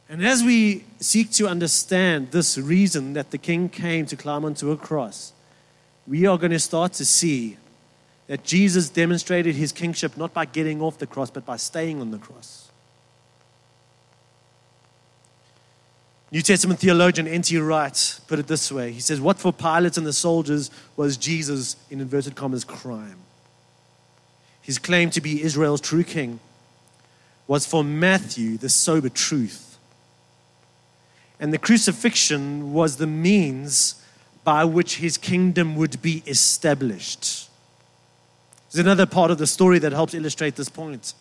And 0.07 0.25
as 0.25 0.43
we 0.43 0.85
seek 1.01 1.31
to 1.31 1.47
understand 1.47 2.31
this 2.31 2.57
reason 2.57 3.11
that 3.11 3.31
the 3.31 3.37
king 3.37 3.67
came 3.67 4.05
to 4.05 4.15
climb 4.15 4.45
onto 4.45 4.71
a 4.71 4.77
cross, 4.77 5.33
we 6.07 6.25
are 6.25 6.37
going 6.37 6.51
to 6.51 6.59
start 6.59 6.93
to 6.93 7.05
see 7.05 7.57
that 8.27 8.45
Jesus 8.45 8.87
demonstrated 8.89 9.55
his 9.55 9.73
kingship 9.73 10.15
not 10.15 10.33
by 10.33 10.45
getting 10.45 10.81
off 10.81 10.99
the 10.99 11.07
cross, 11.07 11.29
but 11.29 11.45
by 11.45 11.57
staying 11.57 11.99
on 11.99 12.11
the 12.11 12.17
cross. 12.17 12.70
New 16.31 16.41
Testament 16.41 16.79
theologian 16.79 17.27
N.T. 17.27 17.57
Wright 17.57 18.19
put 18.27 18.39
it 18.39 18.47
this 18.47 18.71
way 18.71 18.91
He 18.91 19.01
says, 19.01 19.19
What 19.19 19.37
for 19.37 19.51
Pilate 19.51 19.97
and 19.97 20.07
the 20.07 20.13
soldiers 20.13 20.71
was 20.95 21.17
Jesus, 21.17 21.75
in 21.89 21.99
inverted 21.99 22.35
commas, 22.35 22.63
crime? 22.63 23.17
his 24.61 24.77
claim 24.77 25.09
to 25.09 25.21
be 25.21 25.41
Israel's 25.41 25.81
true 25.81 26.03
king, 26.03 26.39
was 27.47 27.65
for 27.65 27.83
Matthew 27.83 28.57
the 28.57 28.69
sober 28.69 29.09
truth. 29.09 29.77
And 31.39 31.51
the 31.51 31.57
crucifixion 31.57 32.71
was 32.71 32.97
the 32.97 33.07
means 33.07 33.95
by 34.43 34.63
which 34.63 34.97
his 34.97 35.17
kingdom 35.17 35.75
would 35.75 36.01
be 36.01 36.23
established. 36.27 37.49
There's 38.71 38.85
another 38.85 39.05
part 39.05 39.31
of 39.31 39.39
the 39.39 39.47
story 39.47 39.79
that 39.79 39.91
helps 39.91 40.13
illustrate 40.13 40.55
this 40.55 40.69
point. 40.69 41.13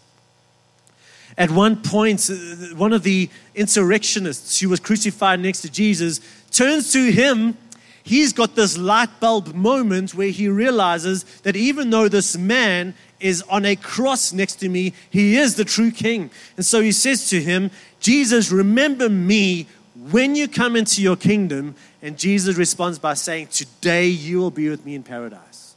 At 1.40 1.50
one 1.50 1.82
point, 1.82 2.30
uh, 2.30 2.34
one 2.76 2.92
of 2.92 3.02
the 3.02 3.28
insurrectionists 3.56 4.60
who 4.60 4.68
was 4.68 4.78
crucified 4.78 5.40
next 5.40 5.62
to 5.62 5.70
Jesus 5.70 6.20
turns 6.52 6.92
to 6.92 7.10
him. 7.10 7.56
He's 8.04 8.32
got 8.32 8.54
this 8.54 8.78
light 8.78 9.08
bulb 9.18 9.54
moment 9.54 10.14
where 10.14 10.28
he 10.28 10.48
realizes 10.48 11.24
that 11.42 11.56
even 11.56 11.90
though 11.90 12.08
this 12.08 12.36
man 12.36 12.94
is 13.20 13.42
on 13.42 13.64
a 13.64 13.76
cross 13.76 14.32
next 14.32 14.56
to 14.56 14.68
me. 14.68 14.92
He 15.10 15.36
is 15.36 15.54
the 15.54 15.64
true 15.64 15.90
king. 15.90 16.30
And 16.56 16.64
so 16.64 16.80
he 16.80 16.92
says 16.92 17.28
to 17.30 17.40
him, 17.40 17.70
Jesus, 18.00 18.50
remember 18.50 19.08
me 19.08 19.66
when 20.10 20.34
you 20.34 20.48
come 20.48 20.76
into 20.76 21.02
your 21.02 21.16
kingdom, 21.16 21.74
and 22.00 22.18
Jesus 22.18 22.56
responds 22.56 22.98
by 22.98 23.14
saying, 23.14 23.48
Today 23.48 24.06
you 24.06 24.38
will 24.38 24.50
be 24.50 24.68
with 24.70 24.84
me 24.86 24.94
in 24.94 25.02
paradise. 25.02 25.74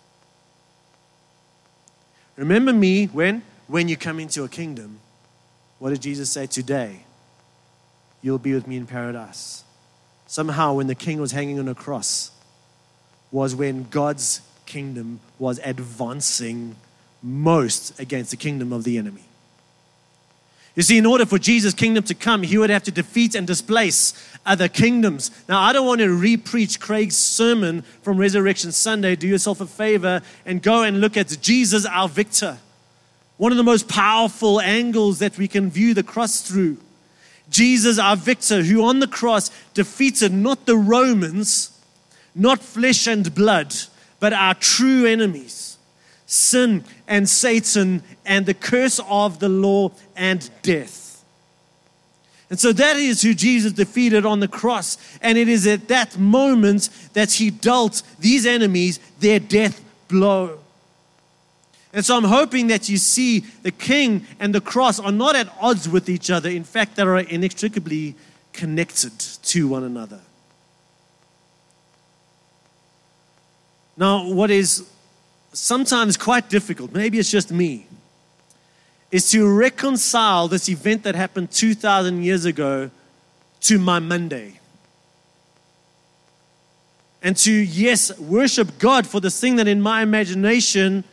Remember 2.38 2.72
me 2.72 3.08
when? 3.08 3.44
When 3.68 3.90
you 3.90 3.98
come 3.98 4.20
into 4.20 4.40
your 4.40 4.48
kingdom. 4.48 5.00
What 5.84 5.90
did 5.90 6.02
Jesus 6.02 6.30
say? 6.30 6.48
Today 6.48 7.02
you'll 8.22 8.38
be 8.38 8.54
with 8.54 8.68
me 8.68 8.78
in 8.78 8.88
paradise. 8.88 9.66
Somehow, 10.28 10.76
when 10.76 10.88
the 10.88 10.96
king 10.96 11.20
was 11.20 11.34
hanging 11.34 11.60
on 11.60 11.68
a 11.68 11.76
cross, 11.76 12.32
was 13.34 13.54
when 13.54 13.88
God's 13.90 14.40
kingdom 14.66 15.20
was 15.40 15.60
advancing 15.62 16.78
most 17.22 18.00
against 18.00 18.32
the 18.32 18.38
kingdom 18.38 18.72
of 18.72 18.86
the 18.86 18.98
enemy. 18.98 19.26
You 20.74 20.84
see, 20.84 20.98
in 20.98 21.06
order 21.06 21.26
for 21.26 21.38
Jesus' 21.38 21.74
kingdom 21.74 22.06
to 22.06 22.14
come, 22.14 22.44
he 22.44 22.58
would 22.58 22.70
have 22.70 22.84
to 22.84 22.92
defeat 22.92 23.36
and 23.36 23.46
displace 23.46 24.14
other 24.46 24.70
kingdoms. 24.70 25.32
Now, 25.50 25.60
I 25.60 25.74
don't 25.74 25.86
want 25.86 26.00
to 26.00 26.10
re-preach 26.10 26.80
Craig's 26.80 27.18
sermon 27.18 27.82
from 28.04 28.16
Resurrection 28.18 28.72
Sunday. 28.72 29.18
Do 29.18 29.28
yourself 29.28 29.60
a 29.60 29.66
favor 29.66 30.22
and 30.46 30.62
go 30.62 30.84
and 30.84 31.02
look 31.02 31.18
at 31.18 31.38
Jesus, 31.42 31.86
our 31.86 32.08
victor. 32.08 32.60
One 33.44 33.52
of 33.52 33.58
the 33.58 33.64
most 33.66 33.90
powerful 33.90 34.62
angles 34.62 35.20
that 35.20 35.38
we 35.38 35.50
can 35.50 35.70
view 35.70 35.94
the 35.94 36.02
cross 36.02 36.40
through. 36.44 36.78
Jesus, 37.50 38.00
our 38.00 38.16
victor, 38.16 38.64
who 38.64 38.86
on 38.86 39.02
the 39.02 39.06
cross 39.06 39.52
defeated 39.74 40.32
not 40.32 40.66
the 40.66 40.78
Romans, 40.78 41.78
not 42.34 42.62
flesh 42.62 43.06
and 43.06 43.36
blood, 43.36 43.76
but 44.22 44.32
our 44.32 44.54
true 44.54 45.06
enemies 45.06 45.78
sin 46.26 46.86
and 47.06 47.28
Satan 47.28 48.02
and 48.26 48.46
the 48.46 48.54
curse 48.54 49.02
of 49.10 49.40
the 49.40 49.50
law 49.50 49.92
and 50.16 50.50
death. 50.62 51.22
And 52.50 52.58
so 52.58 52.72
that 52.72 52.96
is 52.96 53.24
who 53.24 53.34
Jesus 53.34 53.74
defeated 53.74 54.26
on 54.26 54.40
the 54.40 54.48
cross. 54.48 54.98
And 55.22 55.38
it 55.38 55.50
is 55.50 55.68
at 55.68 55.90
that 55.90 56.18
moment 56.18 56.88
that 57.12 57.34
he 57.34 57.50
dealt 57.50 58.04
these 58.20 58.46
enemies 58.46 59.02
their 59.20 59.42
death 59.42 59.84
blow. 60.08 60.63
And 61.94 62.04
so 62.04 62.18
I'm 62.18 62.24
hoping 62.24 62.68
that 62.68 62.90
you 62.90 62.98
see 62.98 63.42
the 63.62 63.72
king 63.72 64.26
and 64.40 64.54
the 64.54 64.62
cross 64.62 65.00
are 65.00 65.12
not 65.12 65.36
at 65.36 65.48
odds 65.62 65.88
with 65.88 66.10
each 66.10 66.32
other. 66.32 66.50
In 66.50 66.64
fact, 66.64 66.96
they 66.96 67.04
are 67.04 67.20
inextricably 67.20 68.16
connected 68.52 69.18
to 69.20 69.68
one 69.68 69.84
another. 69.84 70.20
Now, 73.96 74.28
what 74.28 74.50
is 74.50 74.90
sometimes 75.54 76.18
quite 76.18 76.50
difficult, 76.50 76.94
maybe 76.94 77.20
it's 77.20 77.30
just 77.30 77.52
me, 77.52 77.86
is 79.12 79.30
to 79.30 79.48
reconcile 79.48 80.48
this 80.48 80.68
event 80.68 81.04
that 81.04 81.14
happened 81.14 81.52
2,000 81.52 82.24
years 82.24 82.46
ago 82.46 82.90
to 83.62 83.78
my 83.78 84.00
Monday. 84.00 84.60
And 87.22 87.38
to, 87.38 87.52
yes, 87.52 88.18
worship 88.20 88.80
God 88.80 89.06
for 89.06 89.20
this 89.20 89.40
thing 89.40 89.58
that 89.58 89.68
in 89.68 89.80
my 89.80 90.02
imagination 90.02 91.04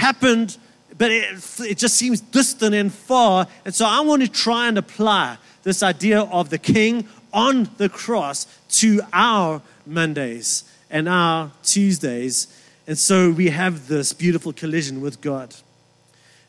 happened, 0.00 0.56
but 0.98 1.10
it, 1.10 1.60
it 1.60 1.78
just 1.78 1.96
seems 1.96 2.20
distant 2.20 2.74
and 2.74 2.92
far. 2.92 3.46
And 3.64 3.74
so 3.74 3.86
I 3.86 4.00
want 4.00 4.22
to 4.22 4.28
try 4.28 4.68
and 4.68 4.76
apply 4.78 5.38
this 5.62 5.82
idea 5.82 6.20
of 6.22 6.50
the 6.50 6.58
King 6.58 7.06
on 7.32 7.70
the 7.76 7.88
cross 7.88 8.46
to 8.80 9.00
our 9.12 9.62
Mondays 9.86 10.64
and 10.90 11.08
our 11.08 11.52
Tuesdays 11.62 12.48
and 12.90 12.98
so 12.98 13.30
we 13.30 13.50
have 13.50 13.86
this 13.86 14.12
beautiful 14.12 14.52
collision 14.52 15.00
with 15.00 15.20
God. 15.20 15.54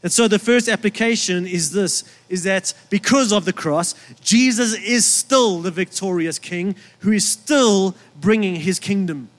And 0.02 0.12
so 0.12 0.28
the 0.28 0.40
first 0.40 0.68
application 0.68 1.46
is 1.46 1.72
this 1.72 2.04
is 2.30 2.42
that 2.46 2.74
because 2.90 3.32
of 3.32 3.46
the 3.46 3.54
cross, 3.54 3.94
Jesus 4.22 4.74
is 4.74 5.06
still 5.06 5.60
the 5.60 5.70
victorious 5.70 6.40
king 6.40 6.76
who 7.02 7.12
is 7.12 7.30
still 7.30 7.94
bringing 8.20 8.56
his 8.56 8.80
kingdom. 8.80 9.30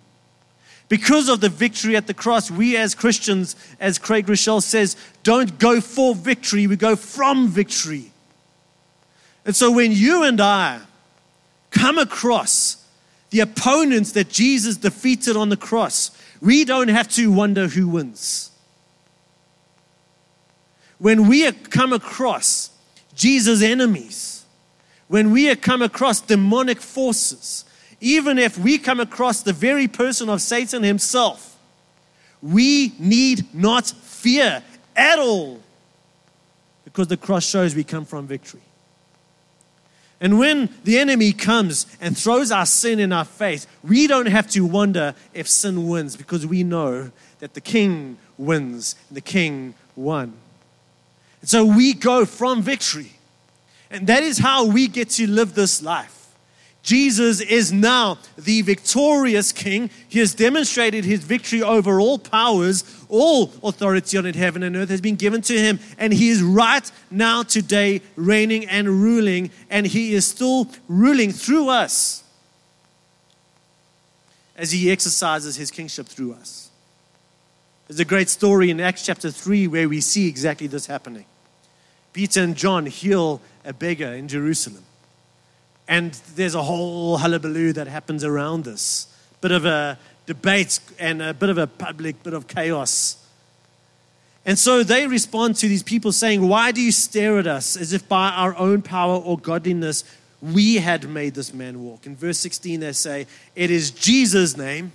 Because 0.93 1.31
of 1.31 1.41
the 1.41 1.49
victory 1.49 1.97
at 1.97 2.07
the 2.07 2.13
cross, 2.13 2.51
we 2.51 2.77
as 2.77 2.95
Christians, 2.95 3.57
as 3.81 3.99
Craig 3.99 4.27
Groeschel 4.27 4.63
says, 4.63 4.95
don't 5.23 5.59
go 5.59 5.81
for 5.81 6.15
victory, 6.15 6.67
we 6.67 6.77
go 6.77 6.97
from 6.97 7.49
victory. 7.49 8.13
And 9.47 9.57
so 9.57 9.73
when 9.73 9.93
you 9.93 10.23
and 10.23 10.39
I 10.39 10.81
come 11.71 11.97
across 11.97 12.87
the 13.31 13.41
opponents 13.41 14.13
that 14.13 14.29
Jesus 14.29 14.77
defeated 14.77 15.35
on 15.35 15.49
the 15.49 15.57
cross, 15.57 16.11
we 16.43 16.63
don't 16.63 16.89
have 16.89 17.09
to 17.13 17.33
wonder 17.33 17.69
who 17.69 17.89
wins. 17.89 18.51
When 20.99 21.27
we 21.27 21.51
come 21.53 21.95
across 21.95 22.69
Jesus' 23.15 23.63
enemies, 23.63 24.45
when 25.09 25.31
we 25.31 25.57
come 25.57 25.81
across 25.81 26.21
demonic 26.21 26.83
forces, 26.83 27.65
even 28.03 28.37
if 28.37 28.59
we 28.59 28.79
come 28.79 28.99
across 28.99 29.43
the 29.43 29.53
very 29.53 29.87
person 29.87 30.29
of 30.29 30.43
Satan 30.43 30.83
himself, 30.83 31.57
we 32.43 32.93
need 32.99 33.55
not 33.55 33.87
fear 33.87 34.63
at 34.97 35.19
all 35.21 35.61
because 36.85 37.07
the 37.07 37.17
cross 37.17 37.47
shows 37.47 37.77
we 37.77 37.85
come 37.85 38.05
from 38.05 38.27
victory. 38.27 38.61
And 40.21 40.39
when 40.39 40.69
the 40.83 40.99
enemy 40.99 41.33
comes 41.33 41.87
and 42.01 42.19
throws 42.19 42.51
our 42.51 42.67
sin 42.67 42.99
in 42.99 43.13
our 43.13 43.25
face, 43.25 43.69
we 43.85 44.09
don't 44.09 44.27
have 44.27 44.49
to 44.51 44.67
wonder 44.67 45.15
if 45.33 45.49
sin 45.49 45.89
wins 45.89 46.17
because 46.17 46.45
we 46.45 46.65
know 46.65 47.13
that 47.39 47.55
the 47.55 47.61
king 47.61 48.19
wins 48.37 48.97
and 49.09 49.17
the 49.17 49.23
king 49.23 49.75
won. 49.95 50.33
And 51.41 51.49
so 51.49 51.65
we 51.65 51.93
go 51.95 52.25
from 52.25 52.63
victory. 52.63 53.13
And 53.91 54.09
that 54.09 54.25
is 54.25 54.39
how 54.39 54.67
we 54.67 54.89
get 54.89 55.11
to 55.11 55.29
live 55.29 55.55
this 55.55 55.83
life. 55.83 56.22
Jesus 56.83 57.41
is 57.41 57.73
now 57.73 58.19
the 58.37 58.63
victorious 58.63 59.53
king. 59.53 59.89
He 60.09 60.19
has 60.19 60.35
demonstrated 60.35 61.05
his 61.05 61.23
victory 61.23 61.63
over 61.63 62.01
all 62.01 62.19
powers. 62.19 62.85
All 63.09 63.53
authority 63.63 64.19
on 64.19 64.25
heaven 64.25 64.65
and 64.65 64.75
earth 64.75 64.89
has 64.89 65.01
been 65.01 65.15
given 65.15 65.43
to 65.43 65.57
him. 65.57 65.79
And 65.97 66.13
he 66.13 66.31
is 66.31 66.43
right 66.43 66.91
now, 67.11 67.45
today, 67.45 68.03
reigning 68.17 68.67
and 68.67 68.89
ruling. 68.89 69.51
And 69.71 69.87
he 69.87 70.15
is 70.15 70.27
still 70.27 70.69
ruling 70.89 71.31
through 71.31 71.69
us 71.69 72.25
as 74.57 74.73
he 74.73 74.91
exercises 74.91 75.55
his 75.57 75.71
kingship 75.71 76.07
through 76.07 76.33
us. 76.35 76.71
There's 77.87 78.01
a 78.01 78.05
great 78.05 78.29
story 78.29 78.71
in 78.71 78.81
Acts 78.81 79.07
chapter 79.07 79.31
3 79.31 79.69
where 79.69 79.89
we 79.89 80.01
see 80.01 80.27
exactly 80.27 80.67
this 80.67 80.87
happening. 80.87 81.27
Peter 82.13 82.43
and 82.43 82.57
John 82.57 82.87
heal 82.87 83.41
a 83.65 83.73
beggar 83.73 84.13
in 84.13 84.29
Jerusalem. 84.29 84.85
And 85.89 86.13
there's 86.37 86.55
a 86.55 86.63
whole 86.63 87.19
hullabaloo 87.19 87.73
that 87.75 87.89
happens 87.89 88.25
around 88.25 88.65
this. 88.65 89.07
Bit 89.41 89.53
of 89.53 89.65
a 89.65 89.99
debate 90.27 90.79
and 90.99 91.21
a 91.21 91.35
bit 91.35 91.51
of 91.51 91.59
a 91.59 91.67
public 91.67 92.23
bit 92.23 92.35
of 92.35 92.47
chaos. 92.47 93.17
And 94.45 94.59
so 94.59 94.83
they 94.83 95.07
respond 95.07 95.57
to 95.57 95.69
these 95.69 95.83
people 95.83 96.13
saying, 96.13 96.47
Why 96.47 96.73
do 96.73 96.81
you 96.81 96.93
stare 96.93 97.39
at 97.39 97.47
us 97.47 97.77
as 97.77 97.93
if 97.93 98.09
by 98.09 98.31
our 98.31 98.57
own 98.57 98.83
power 98.83 99.17
or 99.17 99.39
godliness 99.39 100.05
we 100.41 100.77
had 100.77 101.09
made 101.09 101.35
this 101.35 101.55
man 101.55 101.83
walk? 101.83 102.07
In 102.07 102.17
verse 102.17 102.39
16, 102.39 102.81
they 102.81 102.93
say, 102.93 103.27
It 103.55 103.71
is 103.71 103.91
Jesus' 103.91 104.57
name 104.57 104.93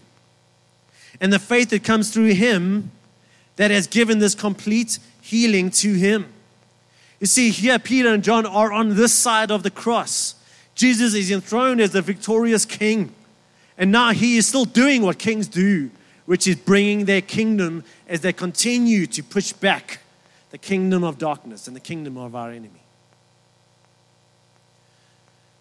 and 1.19 1.31
the 1.33 1.39
faith 1.39 1.69
that 1.69 1.83
comes 1.83 2.11
through 2.11 2.33
him 2.33 2.91
that 3.55 3.71
has 3.71 3.87
given 3.87 4.19
this 4.19 4.35
complete 4.35 4.99
healing 5.21 5.71
to 5.71 5.93
him. 5.93 6.27
You 7.19 7.27
see, 7.27 7.49
here 7.49 7.79
Peter 7.79 8.13
and 8.13 8.23
John 8.23 8.45
are 8.45 8.71
on 8.71 8.95
this 8.95 9.13
side 9.13 9.49
of 9.51 9.63
the 9.63 9.71
cross. 9.71 10.35
Jesus 10.77 11.15
is 11.15 11.31
enthroned 11.31 11.81
as 11.81 11.91
the 11.91 12.03
victorious 12.03 12.63
king. 12.63 13.13
And 13.79 13.91
now 13.91 14.11
he 14.11 14.37
is 14.37 14.47
still 14.47 14.63
doing 14.63 15.01
what 15.01 15.17
kings 15.17 15.47
do, 15.47 15.89
which 16.27 16.47
is 16.47 16.55
bringing 16.55 17.05
their 17.05 17.21
kingdom 17.21 17.83
as 18.07 18.21
they 18.21 18.31
continue 18.31 19.07
to 19.07 19.23
push 19.23 19.53
back 19.53 19.99
the 20.51 20.57
kingdom 20.57 21.03
of 21.03 21.17
darkness 21.17 21.67
and 21.67 21.75
the 21.75 21.81
kingdom 21.81 22.15
of 22.15 22.35
our 22.35 22.51
enemy. 22.51 22.83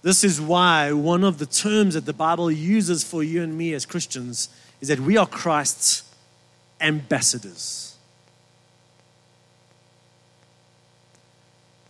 This 0.02 0.22
is 0.22 0.38
why 0.38 0.92
one 0.92 1.24
of 1.24 1.38
the 1.38 1.46
terms 1.46 1.94
that 1.94 2.04
the 2.04 2.12
Bible 2.12 2.50
uses 2.50 3.02
for 3.02 3.24
you 3.24 3.42
and 3.42 3.56
me 3.56 3.72
as 3.72 3.86
Christians 3.86 4.50
is 4.82 4.88
that 4.88 5.00
we 5.00 5.16
are 5.16 5.26
Christ's 5.26 6.02
ambassadors. 6.80 7.96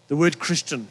The 0.06 0.16
word 0.16 0.38
Christian 0.38 0.86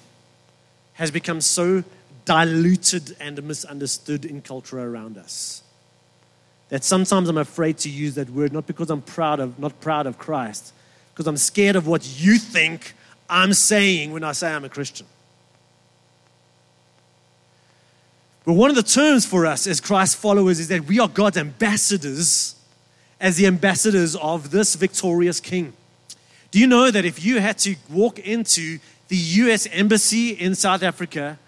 has 0.95 1.12
become 1.12 1.39
so 1.39 1.86
diluted 2.25 3.15
and 3.19 3.41
misunderstood 3.43 4.25
in 4.25 4.41
culture 4.41 4.79
around 4.79 5.17
us. 5.17 5.63
That 6.69 6.83
sometimes 6.83 7.29
I'm 7.29 7.38
afraid 7.38 7.77
to 7.79 7.89
use 7.89 8.15
that 8.15 8.29
word, 8.29 8.51
not 8.51 8.65
because 8.65 8.89
I'm 8.89 9.01
proud 9.01 9.39
of, 9.39 9.59
not 9.59 9.79
proud 9.79 10.07
of 10.07 10.17
Christ, 10.17 10.73
because 11.13 11.27
I'm 11.27 11.38
scared 11.38 11.75
of 11.75 11.88
what 11.88 12.19
you 12.19 12.38
think 12.38 12.93
I'm 13.29 13.53
saying 13.53 14.11
when 14.11 14.23
I 14.23 14.31
say 14.31 14.51
I'm 14.51 14.65
a 14.65 14.69
Christian. 14.69 15.05
But 18.43 18.53
one 18.53 18.69
of 18.69 18.75
the 18.75 18.83
terms 18.83 19.25
for 19.25 19.45
us 19.45 19.65
as 19.65 19.79
Christ 19.79 20.17
followers 20.17 20.59
is 20.59 20.67
that 20.67 20.85
we 20.85 20.99
are 20.99 21.07
God's 21.07 21.38
ambassadors 21.38 22.55
as 23.19 23.38
the 23.38 23.47
ambassadors 23.47 24.15
of 24.15 24.51
this 24.51 24.75
victorious 24.75 25.39
King. 25.39 25.73
Do 26.51 26.59
you 26.59 26.67
know 26.67 26.91
that 26.91 27.05
if 27.05 27.23
you 27.25 27.39
had 27.39 27.57
to 27.59 27.75
walk 27.89 28.19
into 28.19 28.79
the 29.07 29.15
US 29.15 29.67
Embassy 29.71 30.29
in 30.29 30.53
South 30.53 30.83
Africa 30.83 31.39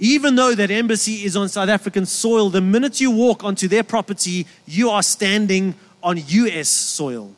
even 0.00 0.34
though 0.34 0.54
that 0.54 0.70
embassy 0.70 1.24
is 1.24 1.36
on 1.36 1.48
South 1.48 1.68
African 1.68 2.06
soil, 2.06 2.48
the 2.48 2.62
minute 2.62 3.00
you 3.00 3.10
walk 3.10 3.44
onto 3.44 3.68
their 3.68 3.82
property, 3.84 4.46
you 4.66 4.88
are 4.88 5.02
standing 5.02 5.74
on 6.02 6.16
US 6.26 6.68
soil. 6.68 7.34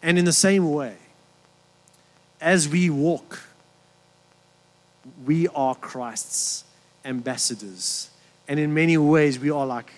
And 0.00 0.16
in 0.16 0.24
the 0.24 0.32
same 0.32 0.72
way, 0.72 0.94
as 2.40 2.68
we 2.68 2.88
walk, 2.88 3.40
we 5.24 5.48
are 5.48 5.74
Christ's 5.74 6.62
ambassadors. 7.04 8.10
And 8.46 8.60
in 8.60 8.72
many 8.72 8.96
ways, 8.96 9.40
we 9.40 9.50
are 9.50 9.66
like 9.66 9.92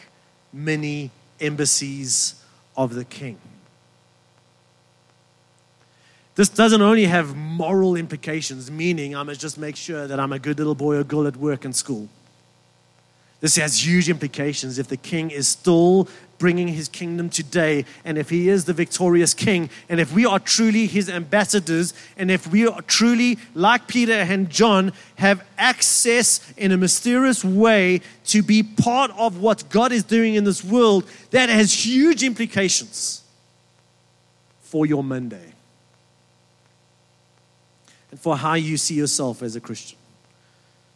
many 0.54 1.10
embassies 1.38 2.42
of 2.74 2.94
the 2.94 3.04
King. 3.04 3.38
This 6.38 6.48
doesn't 6.48 6.82
only 6.82 7.06
have 7.06 7.34
moral 7.34 7.96
implications, 7.96 8.70
meaning 8.70 9.16
I 9.16 9.24
must 9.24 9.40
just 9.40 9.58
make 9.58 9.74
sure 9.74 10.06
that 10.06 10.20
I'm 10.20 10.32
a 10.32 10.38
good 10.38 10.56
little 10.58 10.76
boy 10.76 10.94
or 10.94 11.02
girl 11.02 11.26
at 11.26 11.36
work 11.36 11.64
and 11.64 11.74
school. 11.74 12.08
This 13.40 13.56
has 13.56 13.84
huge 13.84 14.08
implications 14.08 14.78
if 14.78 14.86
the 14.86 14.96
king 14.96 15.32
is 15.32 15.48
still 15.48 16.08
bringing 16.38 16.68
his 16.68 16.88
kingdom 16.88 17.28
today, 17.28 17.84
and 18.04 18.16
if 18.16 18.30
he 18.30 18.48
is 18.48 18.66
the 18.66 18.72
victorious 18.72 19.34
king, 19.34 19.68
and 19.88 19.98
if 19.98 20.12
we 20.12 20.26
are 20.26 20.38
truly 20.38 20.86
his 20.86 21.10
ambassadors, 21.10 21.92
and 22.16 22.30
if 22.30 22.46
we 22.46 22.68
are 22.68 22.82
truly, 22.82 23.36
like 23.56 23.88
Peter 23.88 24.12
and 24.12 24.48
John, 24.48 24.92
have 25.16 25.44
access 25.58 26.52
in 26.56 26.70
a 26.70 26.76
mysterious 26.76 27.44
way 27.44 28.00
to 28.26 28.44
be 28.44 28.62
part 28.62 29.10
of 29.18 29.40
what 29.40 29.68
God 29.70 29.90
is 29.90 30.04
doing 30.04 30.36
in 30.36 30.44
this 30.44 30.62
world, 30.62 31.04
that 31.32 31.48
has 31.48 31.84
huge 31.84 32.22
implications 32.22 33.24
for 34.60 34.86
your 34.86 35.02
Monday 35.02 35.54
for 38.18 38.36
how 38.36 38.54
you 38.54 38.76
see 38.76 38.94
yourself 38.94 39.42
as 39.42 39.56
a 39.56 39.60
Christian. 39.60 39.98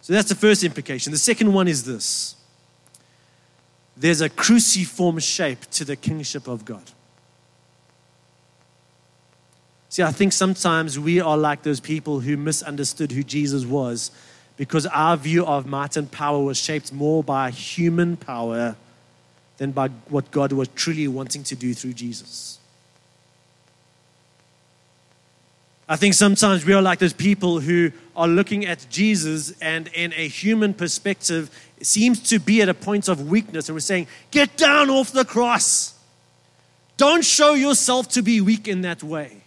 So 0.00 0.12
that's 0.12 0.28
the 0.28 0.34
first 0.34 0.64
implication. 0.64 1.12
The 1.12 1.18
second 1.18 1.52
one 1.52 1.68
is 1.68 1.84
this 1.84 2.36
there's 3.96 4.20
a 4.20 4.28
cruciform 4.28 5.18
shape 5.18 5.60
to 5.72 5.84
the 5.84 5.96
kingship 5.96 6.48
of 6.48 6.64
God. 6.64 6.82
See, 9.88 10.02
I 10.02 10.10
think 10.10 10.32
sometimes 10.32 10.98
we 10.98 11.20
are 11.20 11.36
like 11.36 11.62
those 11.62 11.78
people 11.78 12.20
who 12.20 12.36
misunderstood 12.38 13.12
who 13.12 13.22
Jesus 13.22 13.66
was 13.66 14.10
because 14.56 14.86
our 14.86 15.16
view 15.16 15.44
of 15.44 15.66
might 15.66 15.96
and 15.96 16.10
power 16.10 16.42
was 16.42 16.56
shaped 16.56 16.92
more 16.92 17.22
by 17.22 17.50
human 17.50 18.16
power 18.16 18.76
than 19.58 19.70
by 19.72 19.88
what 20.08 20.30
God 20.30 20.52
was 20.52 20.68
truly 20.68 21.06
wanting 21.08 21.42
to 21.44 21.54
do 21.54 21.74
through 21.74 21.92
Jesus. 21.92 22.58
I 25.92 25.96
think 25.96 26.14
sometimes 26.14 26.64
we 26.64 26.72
are 26.72 26.80
like 26.80 27.00
those 27.00 27.12
people 27.12 27.60
who 27.60 27.92
are 28.16 28.26
looking 28.26 28.64
at 28.64 28.86
Jesus 28.88 29.52
and, 29.60 29.88
in 29.88 30.14
a 30.14 30.26
human 30.26 30.72
perspective, 30.72 31.50
seems 31.82 32.18
to 32.30 32.38
be 32.38 32.62
at 32.62 32.70
a 32.70 32.72
point 32.72 33.08
of 33.08 33.28
weakness, 33.28 33.68
and 33.68 33.76
we're 33.76 33.80
saying, 33.80 34.06
Get 34.30 34.56
down 34.56 34.88
off 34.88 35.12
the 35.12 35.26
cross. 35.26 35.92
Don't 36.96 37.22
show 37.22 37.52
yourself 37.52 38.08
to 38.08 38.22
be 38.22 38.40
weak 38.40 38.68
in 38.68 38.80
that 38.80 39.02
way. 39.02 39.42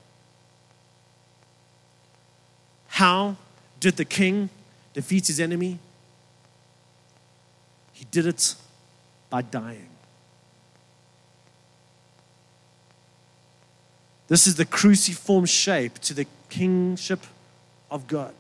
How 2.90 3.38
did 3.80 3.98
the 3.98 4.06
king 4.06 4.52
defeat 4.94 5.26
his 5.26 5.40
enemy? 5.40 5.80
He 7.92 8.06
did 8.12 8.28
it 8.28 8.54
by 9.32 9.42
dying. 9.42 9.90
This 14.28 14.48
is 14.48 14.56
the 14.56 14.66
cruciform 14.66 15.46
shape 15.46 16.00
to 16.00 16.14
the 16.14 16.26
kingship 16.50 17.22
of 17.90 18.08
God. 18.08 18.34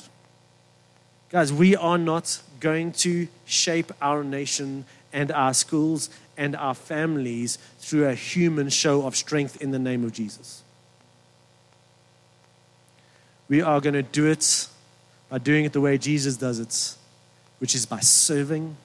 Guys, 1.30 1.52
we 1.52 1.76
are 1.76 1.98
not 1.98 2.41
going 2.60 2.91
to 2.91 3.28
shape 3.46 3.91
our 4.02 4.24
nation 4.24 4.86
and 5.12 5.32
our 5.32 5.54
schools 5.54 6.10
and 6.38 6.56
our 6.56 6.76
families 6.76 7.58
through 7.80 8.08
a 8.08 8.13
human 8.13 8.70
show 8.70 9.06
of 9.06 9.15
strength 9.15 9.62
in 9.62 9.72
the 9.72 9.80
name 9.80 10.04
of 10.04 10.12
Jesus. 10.12 10.62
We 13.48 13.62
are 13.62 13.80
going 13.80 13.94
to 13.94 14.04
do 14.04 14.28
it 14.28 14.68
by 15.30 15.38
doing 15.38 15.65
it 15.65 15.74
the 15.74 15.82
way 15.82 15.98
Jesus 15.98 16.38
does 16.38 16.60
it, 16.60 16.96
which 17.60 17.76
is 17.76 17.86
by 17.86 18.00
serving 18.00 18.76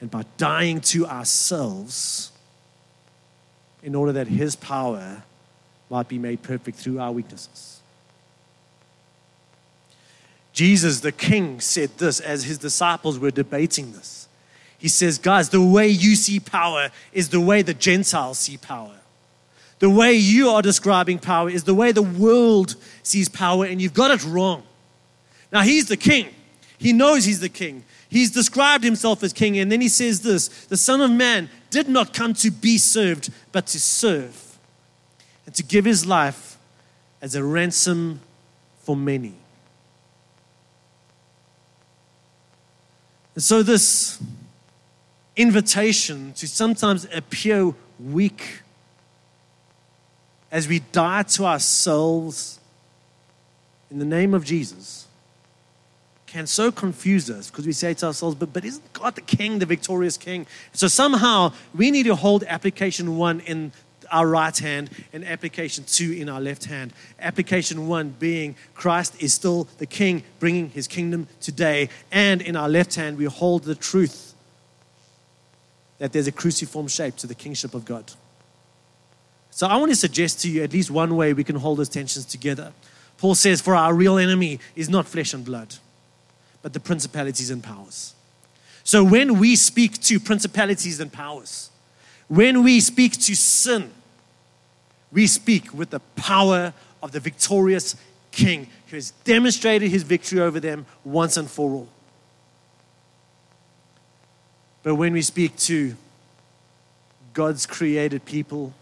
and 0.00 0.10
by 0.10 0.24
dying 0.36 0.80
to 0.80 1.06
ourselves 1.06 2.32
in 3.82 3.94
order 3.94 4.12
that 4.12 4.28
His 4.28 4.56
power 4.56 5.22
might 5.90 6.08
be 6.08 6.18
made 6.18 6.42
perfect 6.42 6.78
through 6.78 6.98
our 6.98 7.12
weaknesses. 7.12 7.81
Jesus, 10.52 11.00
the 11.00 11.12
King, 11.12 11.60
said 11.60 11.90
this 11.98 12.20
as 12.20 12.44
his 12.44 12.58
disciples 12.58 13.18
were 13.18 13.30
debating 13.30 13.92
this. 13.92 14.28
He 14.78 14.88
says, 14.88 15.18
Guys, 15.18 15.48
the 15.48 15.62
way 15.62 15.88
you 15.88 16.14
see 16.16 16.40
power 16.40 16.90
is 17.12 17.28
the 17.30 17.40
way 17.40 17.62
the 17.62 17.74
Gentiles 17.74 18.38
see 18.38 18.56
power. 18.56 18.96
The 19.78 19.90
way 19.90 20.14
you 20.14 20.50
are 20.50 20.62
describing 20.62 21.18
power 21.18 21.50
is 21.50 21.64
the 21.64 21.74
way 21.74 21.92
the 21.92 22.02
world 22.02 22.76
sees 23.02 23.28
power, 23.28 23.64
and 23.64 23.80
you've 23.80 23.94
got 23.94 24.10
it 24.10 24.24
wrong. 24.24 24.62
Now, 25.50 25.62
he's 25.62 25.88
the 25.88 25.96
king. 25.96 26.28
He 26.78 26.92
knows 26.92 27.24
he's 27.24 27.40
the 27.40 27.48
king. 27.48 27.84
He's 28.08 28.30
described 28.30 28.84
himself 28.84 29.22
as 29.22 29.32
king, 29.32 29.58
and 29.58 29.72
then 29.72 29.80
he 29.80 29.88
says 29.88 30.22
this 30.22 30.66
The 30.66 30.76
Son 30.76 31.00
of 31.00 31.10
Man 31.10 31.48
did 31.70 31.88
not 31.88 32.12
come 32.12 32.34
to 32.34 32.50
be 32.50 32.76
served, 32.76 33.30
but 33.52 33.66
to 33.68 33.80
serve 33.80 34.58
and 35.46 35.54
to 35.54 35.62
give 35.62 35.84
his 35.84 36.06
life 36.06 36.58
as 37.20 37.34
a 37.34 37.42
ransom 37.42 38.20
for 38.82 38.96
many. 38.96 39.34
And 43.34 43.42
so, 43.42 43.62
this 43.62 44.22
invitation 45.36 46.32
to 46.34 46.46
sometimes 46.46 47.06
appear 47.14 47.74
weak 47.98 48.60
as 50.50 50.68
we 50.68 50.80
die 50.80 51.22
to 51.22 51.46
ourselves 51.46 52.60
in 53.90 53.98
the 53.98 54.04
name 54.04 54.34
of 54.34 54.44
Jesus 54.44 55.06
can 56.26 56.46
so 56.46 56.72
confuse 56.72 57.28
us 57.28 57.50
because 57.50 57.66
we 57.66 57.72
say 57.72 57.92
to 57.92 58.06
ourselves, 58.06 58.34
but, 58.34 58.54
but 58.54 58.64
isn't 58.64 58.92
God 58.94 59.14
the 59.14 59.20
King, 59.20 59.58
the 59.58 59.66
victorious 59.66 60.16
King? 60.16 60.46
So 60.72 60.88
somehow 60.88 61.52
we 61.74 61.90
need 61.90 62.04
to 62.04 62.14
hold 62.14 62.42
application 62.44 63.18
one 63.18 63.40
in 63.40 63.72
our 64.12 64.28
right 64.28 64.56
hand 64.56 64.90
and 65.12 65.24
application 65.24 65.84
two 65.84 66.12
in 66.12 66.28
our 66.28 66.40
left 66.40 66.66
hand. 66.66 66.92
Application 67.18 67.88
one 67.88 68.10
being 68.18 68.54
Christ 68.74 69.20
is 69.20 69.34
still 69.34 69.66
the 69.78 69.86
King, 69.86 70.22
bringing 70.38 70.70
his 70.70 70.86
kingdom 70.86 71.26
today. 71.40 71.88
And 72.12 72.42
in 72.42 72.54
our 72.54 72.68
left 72.68 72.94
hand, 72.94 73.18
we 73.18 73.24
hold 73.24 73.64
the 73.64 73.74
truth 73.74 74.34
that 75.98 76.12
there's 76.12 76.26
a 76.26 76.32
cruciform 76.32 76.88
shape 76.88 77.16
to 77.16 77.26
the 77.26 77.34
kingship 77.34 77.74
of 77.74 77.84
God. 77.84 78.12
So 79.50 79.66
I 79.66 79.76
want 79.76 79.90
to 79.90 79.96
suggest 79.96 80.40
to 80.42 80.50
you 80.50 80.62
at 80.62 80.72
least 80.72 80.90
one 80.90 81.14
way 81.16 81.32
we 81.32 81.44
can 81.44 81.56
hold 81.56 81.78
those 81.78 81.88
tensions 81.88 82.24
together. 82.24 82.72
Paul 83.18 83.34
says, 83.34 83.60
For 83.60 83.74
our 83.74 83.94
real 83.94 84.18
enemy 84.18 84.58
is 84.74 84.88
not 84.88 85.06
flesh 85.06 85.32
and 85.34 85.44
blood, 85.44 85.76
but 86.62 86.72
the 86.72 86.80
principalities 86.80 87.50
and 87.50 87.62
powers. 87.62 88.14
So 88.82 89.04
when 89.04 89.38
we 89.38 89.54
speak 89.56 90.00
to 90.02 90.18
principalities 90.18 90.98
and 91.00 91.12
powers, 91.12 91.70
when 92.28 92.62
we 92.64 92.80
speak 92.80 93.12
to 93.12 93.36
sin, 93.36 93.90
we 95.12 95.26
speak 95.26 95.72
with 95.74 95.90
the 95.90 96.00
power 96.16 96.72
of 97.02 97.12
the 97.12 97.20
victorious 97.20 97.96
King 98.30 98.68
who 98.88 98.96
has 98.96 99.10
demonstrated 99.24 99.90
his 99.90 100.02
victory 100.02 100.40
over 100.40 100.58
them 100.58 100.86
once 101.04 101.36
and 101.36 101.50
for 101.50 101.70
all. 101.70 101.88
But 104.82 104.96
when 104.96 105.12
we 105.12 105.22
speak 105.22 105.56
to 105.58 105.94
God's 107.34 107.66
created 107.66 108.24
people, 108.24 108.72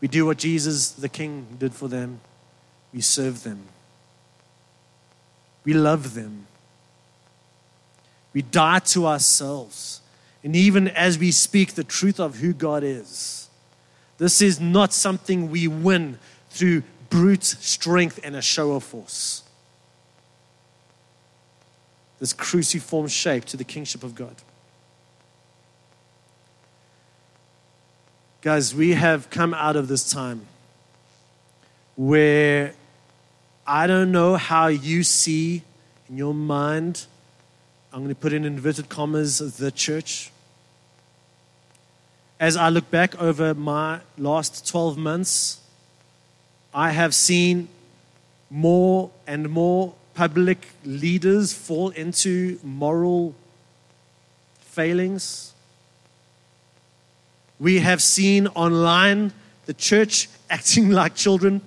we 0.00 0.08
do 0.08 0.26
what 0.26 0.38
Jesus, 0.38 0.92
the 0.92 1.08
King, 1.08 1.46
did 1.58 1.74
for 1.74 1.88
them. 1.88 2.20
We 2.92 3.00
serve 3.00 3.42
them. 3.42 3.62
We 5.64 5.74
love 5.74 6.14
them. 6.14 6.46
We 8.32 8.42
die 8.42 8.80
to 8.80 9.06
ourselves. 9.06 10.00
And 10.42 10.56
even 10.56 10.88
as 10.88 11.18
we 11.18 11.30
speak 11.30 11.74
the 11.74 11.84
truth 11.84 12.18
of 12.18 12.36
who 12.36 12.52
God 12.52 12.82
is, 12.82 13.41
this 14.22 14.40
is 14.40 14.60
not 14.60 14.92
something 14.92 15.50
we 15.50 15.66
win 15.66 16.16
through 16.50 16.84
brute 17.10 17.42
strength 17.42 18.20
and 18.22 18.36
a 18.36 18.42
show 18.42 18.72
of 18.72 18.84
force. 18.84 19.42
This 22.20 22.32
cruciform 22.32 23.08
shape 23.08 23.46
to 23.46 23.56
the 23.56 23.64
kingship 23.64 24.04
of 24.04 24.14
God. 24.14 24.36
Guys, 28.42 28.72
we 28.72 28.90
have 28.90 29.28
come 29.28 29.54
out 29.54 29.74
of 29.74 29.88
this 29.88 30.08
time 30.08 30.46
where 31.96 32.74
I 33.66 33.88
don't 33.88 34.12
know 34.12 34.36
how 34.36 34.68
you 34.68 35.02
see 35.02 35.62
in 36.08 36.16
your 36.16 36.34
mind, 36.34 37.06
I'm 37.92 38.00
going 38.00 38.08
to 38.08 38.14
put 38.14 38.32
in 38.32 38.44
inverted 38.44 38.88
commas, 38.88 39.38
the 39.56 39.72
church 39.72 40.30
as 42.42 42.56
I 42.56 42.70
look 42.70 42.90
back 42.90 43.22
over 43.22 43.54
my 43.54 44.00
last 44.18 44.66
12 44.66 44.98
months, 44.98 45.60
I 46.74 46.90
have 46.90 47.14
seen 47.14 47.68
more 48.50 49.12
and 49.28 49.48
more 49.48 49.94
public 50.14 50.70
leaders 50.84 51.52
fall 51.52 51.90
into 51.90 52.58
moral 52.64 53.36
failings. 54.58 55.54
We 57.60 57.78
have 57.78 58.02
seen 58.02 58.48
online 58.48 59.32
the 59.66 59.74
church 59.74 60.28
acting 60.50 60.90
like 60.90 61.14
children. 61.14 61.60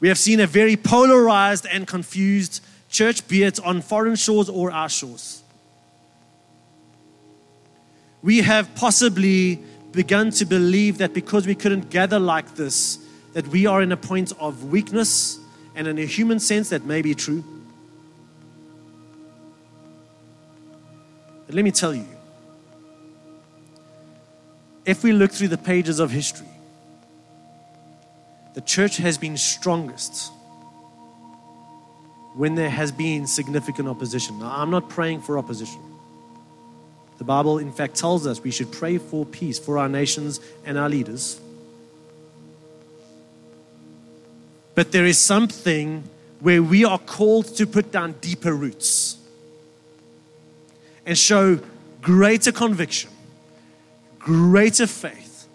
We 0.00 0.08
have 0.08 0.18
seen 0.18 0.40
a 0.40 0.46
very 0.46 0.76
polarized 0.76 1.66
and 1.70 1.86
confused 1.86 2.64
church, 2.88 3.28
be 3.28 3.42
it 3.42 3.60
on 3.60 3.82
foreign 3.82 4.16
shores 4.16 4.48
or 4.48 4.72
our 4.72 4.88
shores. 4.88 5.43
We 8.24 8.38
have 8.38 8.74
possibly 8.74 9.62
begun 9.92 10.30
to 10.30 10.46
believe 10.46 10.96
that 10.96 11.12
because 11.12 11.46
we 11.46 11.54
couldn't 11.54 11.90
gather 11.90 12.18
like 12.18 12.54
this, 12.54 12.98
that 13.34 13.46
we 13.48 13.66
are 13.66 13.82
in 13.82 13.92
a 13.92 13.98
point 13.98 14.32
of 14.40 14.64
weakness, 14.64 15.38
and 15.74 15.86
in 15.86 15.98
a 15.98 16.06
human 16.06 16.40
sense, 16.40 16.70
that 16.70 16.86
may 16.86 17.02
be 17.02 17.14
true. 17.14 17.44
But 21.44 21.54
let 21.54 21.66
me 21.66 21.70
tell 21.70 21.94
you 21.94 22.06
if 24.86 25.04
we 25.04 25.12
look 25.12 25.30
through 25.30 25.48
the 25.48 25.58
pages 25.58 26.00
of 26.00 26.10
history, 26.10 26.48
the 28.54 28.62
church 28.62 28.96
has 28.96 29.18
been 29.18 29.36
strongest 29.36 30.32
when 32.34 32.54
there 32.54 32.70
has 32.70 32.90
been 32.90 33.26
significant 33.26 33.86
opposition. 33.86 34.38
Now, 34.38 34.50
I'm 34.56 34.70
not 34.70 34.88
praying 34.88 35.20
for 35.20 35.36
opposition. 35.36 35.93
The 37.24 37.28
Bible, 37.28 37.56
in 37.56 37.72
fact, 37.72 37.94
tells 37.94 38.26
us 38.26 38.42
we 38.42 38.50
should 38.50 38.70
pray 38.70 38.98
for 38.98 39.24
peace 39.24 39.58
for 39.58 39.78
our 39.78 39.88
nations 39.88 40.40
and 40.66 40.76
our 40.76 40.90
leaders. 40.90 41.40
But 44.74 44.92
there 44.92 45.06
is 45.06 45.16
something 45.16 46.04
where 46.40 46.62
we 46.62 46.84
are 46.84 46.98
called 46.98 47.46
to 47.56 47.66
put 47.66 47.90
down 47.90 48.16
deeper 48.20 48.52
roots 48.52 49.16
and 51.06 51.16
show 51.16 51.60
greater 52.02 52.52
conviction, 52.52 53.08
greater 54.18 54.86
faith, 54.86 55.48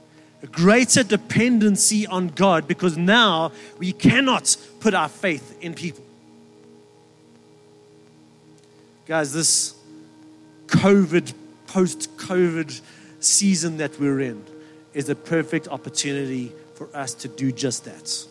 greater 0.51 1.03
dependency 1.03 2.07
on 2.07 2.29
God 2.29 2.67
because 2.67 2.97
now 2.97 3.51
we 3.77 3.91
cannot 3.91 4.57
put 4.79 4.95
our 4.95 5.07
faith 5.07 5.55
in 5.61 5.75
people. 5.75 6.03
Guys, 9.05 9.33
this 9.33 9.75
COVID, 10.65 11.33
post 11.73 12.15
COVID 12.17 12.81
season 13.19 13.77
that 13.77 13.99
we're 13.99 14.21
in 14.21 14.43
is 14.93 15.09
a 15.09 15.15
perfect 15.15 15.67
opportunity 15.67 16.51
for 16.75 16.87
us 16.95 17.13
to 17.13 17.27
do 17.27 17.51
just 17.51 17.85
that 17.85 18.27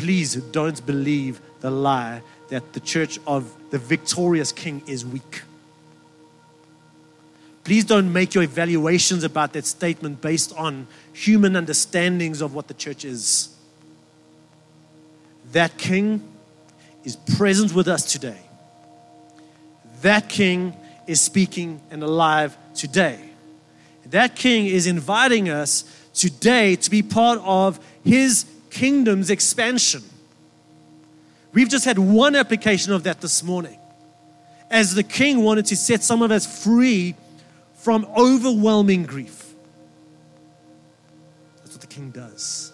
please 0.00 0.36
don't 0.36 0.86
believe 0.86 1.42
the 1.60 1.70
lie 1.70 2.22
that 2.48 2.72
the 2.72 2.80
church 2.80 3.18
of 3.26 3.54
the 3.70 3.76
victorious 3.76 4.50
king 4.50 4.82
is 4.86 5.04
weak. 5.04 5.42
Please 7.64 7.84
don't 7.84 8.10
make 8.10 8.34
your 8.34 8.42
evaluations 8.42 9.24
about 9.24 9.52
that 9.52 9.66
statement 9.66 10.22
based 10.22 10.56
on 10.56 10.86
human 11.12 11.54
understandings 11.54 12.40
of 12.40 12.54
what 12.54 12.66
the 12.66 12.72
church 12.72 13.04
is. 13.04 13.54
That 15.52 15.76
king 15.76 16.26
is 17.04 17.16
present 17.36 17.74
with 17.74 17.86
us 17.86 18.10
today. 18.10 18.40
That 20.00 20.30
king 20.30 20.74
is 21.10 21.20
speaking 21.20 21.82
and 21.90 22.04
alive 22.04 22.56
today. 22.72 23.18
That 24.06 24.36
king 24.36 24.66
is 24.66 24.86
inviting 24.86 25.48
us 25.48 25.82
today 26.14 26.76
to 26.76 26.88
be 26.88 27.02
part 27.02 27.40
of 27.42 27.84
his 28.04 28.44
kingdom's 28.70 29.28
expansion. 29.28 30.02
We've 31.52 31.68
just 31.68 31.84
had 31.84 31.98
one 31.98 32.36
application 32.36 32.92
of 32.92 33.02
that 33.02 33.20
this 33.20 33.42
morning. 33.42 33.76
As 34.70 34.94
the 34.94 35.02
king 35.02 35.42
wanted 35.42 35.66
to 35.66 35.76
set 35.76 36.04
some 36.04 36.22
of 36.22 36.30
us 36.30 36.64
free 36.64 37.16
from 37.74 38.06
overwhelming 38.16 39.02
grief. 39.02 39.52
That's 41.56 41.72
what 41.72 41.80
the 41.80 41.88
king 41.88 42.10
does. 42.10 42.72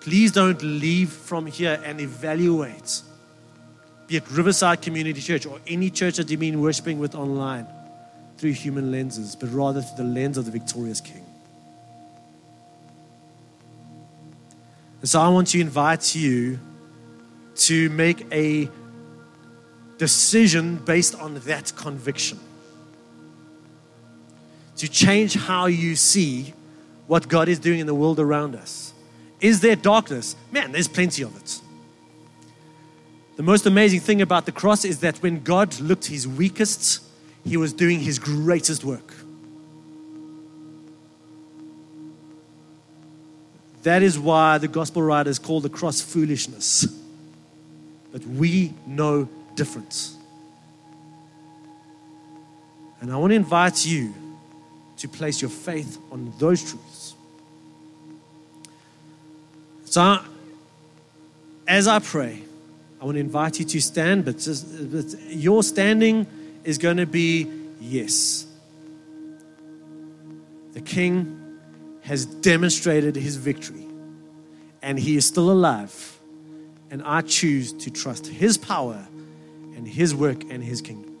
Please 0.00 0.32
don't 0.32 0.62
leave 0.62 1.10
from 1.10 1.44
here 1.44 1.78
and 1.84 2.00
evaluate, 2.00 3.02
be 4.06 4.16
it 4.16 4.30
Riverside 4.30 4.82
Community 4.82 5.20
Church 5.20 5.46
or 5.46 5.60
any 5.66 5.90
church 5.90 6.16
that 6.16 6.30
you've 6.30 6.40
been 6.40 6.60
worshiping 6.60 6.98
with 6.98 7.14
online, 7.14 7.66
through 8.38 8.52
human 8.52 8.92
lenses, 8.92 9.34
but 9.34 9.52
rather 9.52 9.80
through 9.80 10.04
the 10.04 10.10
lens 10.10 10.36
of 10.36 10.44
the 10.44 10.50
victorious 10.50 11.00
king. 11.00 11.24
And 15.00 15.08
so 15.08 15.20
I 15.20 15.28
want 15.28 15.48
to 15.48 15.60
invite 15.60 16.14
you 16.14 16.58
to 17.56 17.88
make 17.90 18.26
a 18.32 18.68
decision 19.98 20.76
based 20.76 21.14
on 21.14 21.34
that 21.40 21.72
conviction. 21.76 22.38
To 24.76 24.88
change 24.88 25.34
how 25.34 25.66
you 25.66 25.96
see 25.96 26.52
what 27.06 27.28
God 27.28 27.48
is 27.48 27.58
doing 27.58 27.80
in 27.80 27.86
the 27.86 27.94
world 27.94 28.20
around 28.20 28.54
us. 28.54 28.92
Is 29.40 29.60
there 29.60 29.76
darkness? 29.76 30.36
Man, 30.50 30.72
there's 30.72 30.88
plenty 30.88 31.22
of 31.22 31.34
it. 31.36 31.60
The 33.36 33.42
most 33.42 33.66
amazing 33.66 34.00
thing 34.00 34.22
about 34.22 34.46
the 34.46 34.52
cross 34.52 34.84
is 34.84 35.00
that 35.00 35.18
when 35.18 35.42
God 35.42 35.78
looked 35.78 36.06
his 36.06 36.26
weakest, 36.26 37.02
he 37.44 37.58
was 37.58 37.72
doing 37.74 38.00
his 38.00 38.18
greatest 38.18 38.82
work. 38.82 39.14
That 43.82 44.02
is 44.02 44.18
why 44.18 44.58
the 44.58 44.68
gospel 44.68 45.02
writers 45.02 45.38
call 45.38 45.60
the 45.60 45.68
cross 45.68 46.00
foolishness. 46.00 46.86
But 48.10 48.24
we 48.26 48.72
know 48.86 49.28
difference. 49.54 50.16
And 53.00 53.12
I 53.12 53.16
want 53.16 53.30
to 53.32 53.36
invite 53.36 53.84
you 53.84 54.14
to 54.96 55.08
place 55.08 55.42
your 55.42 55.50
faith 55.50 55.98
on 56.10 56.32
those 56.38 56.68
truths. 56.68 57.14
So, 59.84 60.20
as 61.68 61.86
I 61.86 61.98
pray, 61.98 62.42
I 63.00 63.04
want 63.04 63.16
to 63.16 63.20
invite 63.20 63.58
you 63.58 63.64
to 63.66 63.80
stand, 63.80 64.24
but, 64.24 64.38
just, 64.38 64.66
but 64.90 65.04
your 65.28 65.62
standing 65.62 66.26
is 66.64 66.78
going 66.78 66.96
to 66.96 67.06
be 67.06 67.50
yes. 67.80 68.46
The 70.72 70.80
King 70.80 71.58
has 72.02 72.24
demonstrated 72.26 73.16
his 73.16 73.36
victory 73.36 73.86
and 74.82 74.98
he 74.98 75.16
is 75.16 75.26
still 75.26 75.50
alive. 75.50 76.18
And 76.90 77.02
I 77.02 77.20
choose 77.22 77.72
to 77.72 77.90
trust 77.90 78.26
his 78.26 78.56
power 78.56 79.06
and 79.74 79.86
his 79.86 80.14
work 80.14 80.44
and 80.50 80.62
his 80.62 80.80
kingdom. 80.80 81.16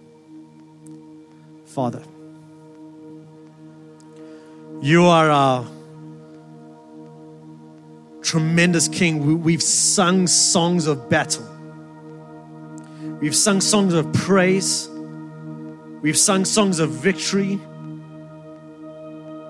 Father, 1.66 2.02
you 4.80 5.04
are 5.04 5.30
our 5.30 5.66
tremendous 8.22 8.88
King. 8.88 9.42
We've 9.42 9.62
sung 9.62 10.26
songs 10.26 10.86
of 10.86 11.08
battle, 11.08 11.46
we've 13.20 13.36
sung 13.36 13.60
songs 13.60 13.94
of 13.94 14.12
praise, 14.12 14.88
we've 16.02 16.18
sung 16.18 16.44
songs 16.44 16.78
of 16.78 16.90
victory 16.90 17.60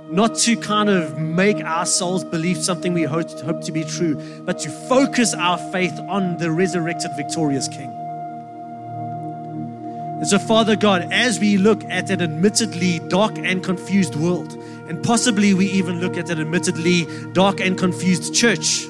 not 0.09 0.37
to 0.37 0.57
kind 0.57 0.89
of 0.89 1.19
make 1.19 1.63
our 1.65 1.85
souls 1.85 2.23
believe 2.23 2.57
something 2.57 2.93
we 2.95 3.03
hope, 3.03 3.29
hope 3.41 3.63
to 3.65 3.73
be 3.73 3.85
true, 3.85 4.15
but 4.45 4.59
to 4.61 4.71
focus 4.71 5.35
our 5.35 5.59
faith 5.73 5.99
on 6.09 6.37
the 6.39 6.51
resurrected, 6.51 7.11
victorious 7.17 7.67
King. 7.69 7.91
And 10.19 10.27
so, 10.27 10.39
Father 10.39 10.77
God, 10.77 11.13
as 11.13 11.41
we 11.41 11.59
look 11.59 11.85
at 11.85 12.09
an 12.09 12.23
admittedly 12.23 13.01
dark 13.09 13.37
and 13.37 13.63
confused 13.63 14.15
world, 14.15 14.55
and 14.89 15.03
possibly 15.03 15.53
we 15.53 15.67
even 15.67 16.01
look 16.01 16.17
at 16.17 16.31
an 16.31 16.41
admittedly 16.41 17.07
dark 17.33 17.61
and 17.61 17.77
confused 17.77 18.35
church, 18.35 18.87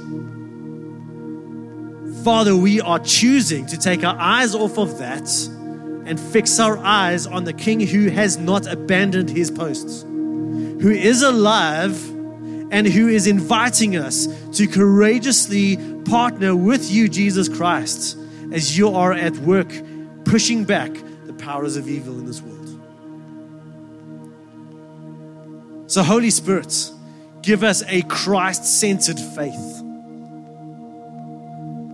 Father, 2.27 2.57
we 2.57 2.81
are 2.81 2.99
choosing 2.99 3.67
to 3.67 3.79
take 3.79 4.03
our 4.03 4.17
eyes 4.19 4.53
off 4.53 4.79
of 4.81 4.99
that 4.99 5.31
and 6.09 6.19
fix 6.19 6.59
our 6.59 6.77
eyes 6.79 7.25
on 7.25 7.45
the 7.45 7.53
King 7.53 7.79
who 7.79 8.09
has 8.09 8.37
not 8.37 8.67
abandoned 8.67 9.31
his 9.31 9.49
posts 9.49 10.03
who 10.03 10.91
is 10.91 11.23
alive 11.23 11.95
and 12.73 12.85
who 12.85 13.07
is 13.07 13.29
inviting 13.29 13.97
us 13.97 14.27
to 14.57 14.67
courageously 14.67 15.77
partner 16.05 16.57
with 16.57 16.91
you, 16.91 17.09
Jesus 17.09 17.49
Christ, 17.49 18.19
as 18.53 18.77
you 18.77 18.89
are 18.89 19.13
at 19.13 19.37
work 19.37 19.73
pushing 20.25 20.65
back 20.65 20.93
the 21.27 21.33
powers 21.33 21.77
of 21.77 21.89
evil 21.89 22.19
in 22.19 22.27
this 22.27 22.43
world. 22.43 22.57
So, 25.89 26.03
Holy 26.03 26.31
Spirit, 26.31 26.91
give 27.43 27.63
us 27.63 27.85
a 27.87 28.03
Christ 28.03 28.65
centered 28.65 29.21
faith, 29.21 29.83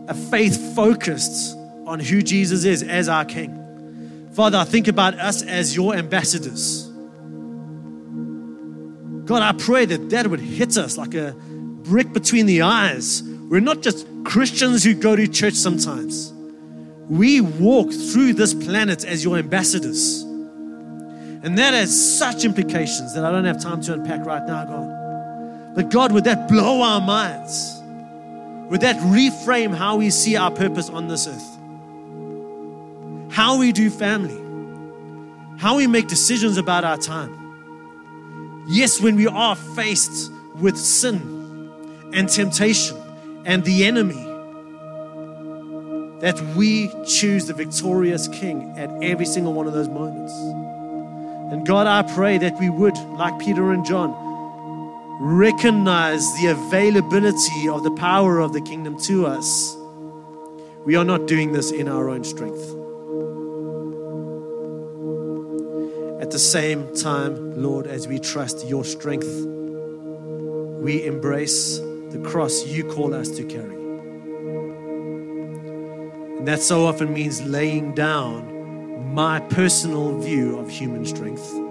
a 0.09 0.15
faith 0.15 0.75
focused 0.75 1.57
on 1.87 2.01
who 2.01 2.23
Jesus 2.23 2.65
is 2.65 2.83
as 2.83 3.09
our 3.09 3.25
King. 3.25 4.31
Father, 4.33 4.59
I 4.59 4.65
think 4.65 4.89
about 4.89 5.15
us 5.15 5.43
as 5.43 5.77
your 5.77 5.95
ambassadors 5.95 6.93
God, 9.25 9.43
I 9.43 9.53
pray 9.53 9.85
that 9.85 10.11
that 10.11 10.27
would 10.27 10.41
hit 10.41 10.77
us 10.77 10.99
like 10.99 11.15
a 11.15 11.33
brick 11.33 12.13
between 12.13 12.47
the 12.47 12.63
eyes. 12.63 13.23
We're 13.23 13.61
not 13.61 13.81
just 13.81 14.07
Christians 14.25 14.83
who 14.83 14.95
go 14.95 15.15
to 15.15 15.29
church 15.29 15.55
sometimes. 15.55 16.33
We 17.09 17.41
walk 17.41 17.93
through 17.93 18.35
this 18.35 18.53
planet 18.53 19.05
as 19.05 19.23
your 19.23 19.37
ambassadors. 19.37 20.23
And 20.23 21.59
that 21.59 21.75
has 21.75 22.19
such 22.19 22.45
implications 22.45 23.15
that 23.15 23.25
I 23.25 23.31
don't 23.31 23.45
have 23.45 23.63
time 23.63 23.81
to 23.83 23.95
unpack 23.95 24.25
right 24.27 24.45
now, 24.47 24.65
God. 24.65 25.75
But 25.77 25.91
God, 25.91 26.13
would 26.13 26.25
that 26.25 26.49
blow 26.49 26.83
our 26.83 27.01
minds? 27.01 27.82
Would 28.73 28.81
that 28.81 28.97
reframe 29.01 29.75
how 29.75 29.97
we 29.97 30.09
see 30.09 30.35
our 30.35 30.51
purpose 30.51 30.89
on 30.89 31.07
this 31.07 31.27
earth? 31.27 31.59
How 33.31 33.59
we 33.59 33.71
do 33.71 33.91
family? 33.91 34.39
How 35.59 35.77
we 35.77 35.87
make 35.87 36.09
decisions 36.09 36.57
about 36.57 36.83
our 36.83 36.97
time? 36.97 38.65
Yes, 38.67 38.99
when 38.99 39.17
we 39.17 39.27
are 39.27 39.57
faced 39.57 40.33
with 40.55 40.79
sin 40.79 41.71
and 42.15 42.31
temptation 42.31 42.97
and 43.45 43.63
the 43.63 43.85
enemy, 43.85 44.25
that 46.23 46.41
we 46.57 46.91
choose 47.05 47.45
the 47.45 47.53
victorious 47.53 48.27
King 48.27 48.73
at 48.79 48.89
every 49.03 49.27
single 49.27 49.53
one 49.53 49.67
of 49.67 49.75
those 49.75 49.91
moments. 49.91 50.33
And 51.53 51.67
God, 51.67 51.87
I 51.87 52.11
pray 52.15 52.39
that 52.39 52.59
we 52.59 52.71
would, 52.71 52.97
like 52.97 53.39
Peter 53.39 53.73
and 53.73 53.85
John, 53.85 54.32
recognize 55.21 56.35
the 56.41 56.49
availability 56.49 57.69
of 57.69 57.83
the 57.85 57.91
power 57.93 58.39
of 58.39 58.53
the 58.53 58.61
kingdom 58.61 58.99
to 59.01 59.27
us. 59.27 59.77
We 60.85 60.97
are 60.97 61.05
not 61.05 61.27
doing 61.27 61.53
this 61.53 61.71
in 61.71 61.89
our 61.89 62.09
own 62.09 62.25
strength. 62.25 62.63
At 66.21 66.31
the 66.31 66.39
same 66.39 66.95
time, 66.95 67.63
Lord, 67.63 67.87
as 67.87 68.09
we 68.09 68.19
trust 68.19 68.67
your 68.67 68.85
strength, 68.85 69.29
we 70.83 71.05
embrace 71.05 71.79
the 71.79 72.21
cross 72.25 72.67
you 72.67 72.85
call 72.85 73.15
us 73.15 73.29
to 73.31 73.45
carry. 73.45 73.77
And 76.39 76.49
that 76.49 76.61
so 76.61 76.87
often 76.87 77.13
means 77.13 77.41
laying 77.43 77.95
down 77.95 79.15
my 79.15 79.39
personal 79.41 80.19
view 80.19 80.59
of 80.59 80.69
human 80.69 81.05
strength. 81.07 81.62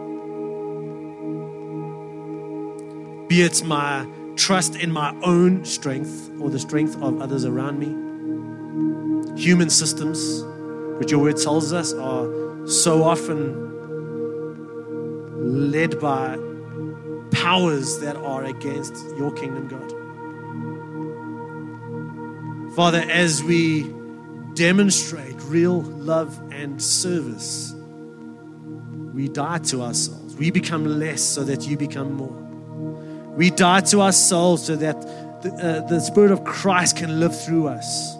Be 3.32 3.44
it 3.44 3.64
my 3.64 4.06
trust 4.36 4.76
in 4.76 4.92
my 4.92 5.16
own 5.24 5.64
strength 5.64 6.30
or 6.42 6.50
the 6.50 6.60
strength 6.60 7.02
of 7.02 7.22
others 7.22 7.46
around 7.46 7.80
me. 7.80 7.88
Human 9.42 9.70
systems, 9.70 10.44
which 11.00 11.12
your 11.12 11.22
word 11.22 11.38
tells 11.38 11.72
us 11.72 11.94
are 11.94 12.28
so 12.68 13.06
often 13.06 13.72
led 15.72 15.98
by 16.02 16.38
powers 17.32 18.00
that 18.02 18.18
are 18.18 18.44
against 18.44 18.96
your 19.16 19.32
kingdom, 19.32 19.70
God. 19.70 19.94
Father, 22.76 23.06
as 23.10 23.42
we 23.42 23.94
demonstrate 24.56 25.42
real 25.44 25.84
love 25.84 26.38
and 26.52 26.84
service, 26.84 27.74
we 29.14 29.30
die 29.30 29.60
to 29.60 29.84
ourselves. 29.84 30.36
We 30.36 30.52
become 30.52 30.84
less 31.00 31.22
so 31.22 31.46
that 31.46 31.66
you 31.66 31.78
become 31.78 32.14
more. 32.14 32.42
We 33.36 33.50
die 33.50 33.82
to 33.82 34.02
ourselves 34.02 34.66
so 34.66 34.76
that 34.76 35.02
the, 35.42 35.54
uh, 35.54 35.88
the 35.88 36.00
Spirit 36.00 36.32
of 36.32 36.44
Christ 36.44 36.98
can 36.98 37.20
live 37.20 37.40
through 37.40 37.68
us. 37.68 38.16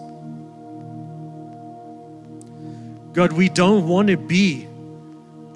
God, 3.12 3.32
we 3.32 3.48
don't 3.48 3.86
want 3.86 4.08
to 4.08 4.16
be 4.16 4.66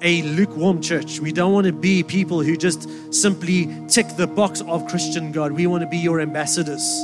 a 0.01 0.21
lukewarm 0.21 0.81
church. 0.81 1.19
We 1.19 1.31
don't 1.31 1.53
want 1.53 1.65
to 1.65 1.73
be 1.73 2.03
people 2.03 2.43
who 2.43 2.55
just 2.55 2.87
simply 3.13 3.67
tick 3.87 4.07
the 4.15 4.27
box 4.27 4.61
of 4.61 4.87
Christian 4.87 5.31
God. 5.31 5.51
We 5.51 5.65
want 5.65 5.81
to 5.81 5.89
be 5.89 5.97
your 5.97 6.21
ambassadors. 6.21 7.03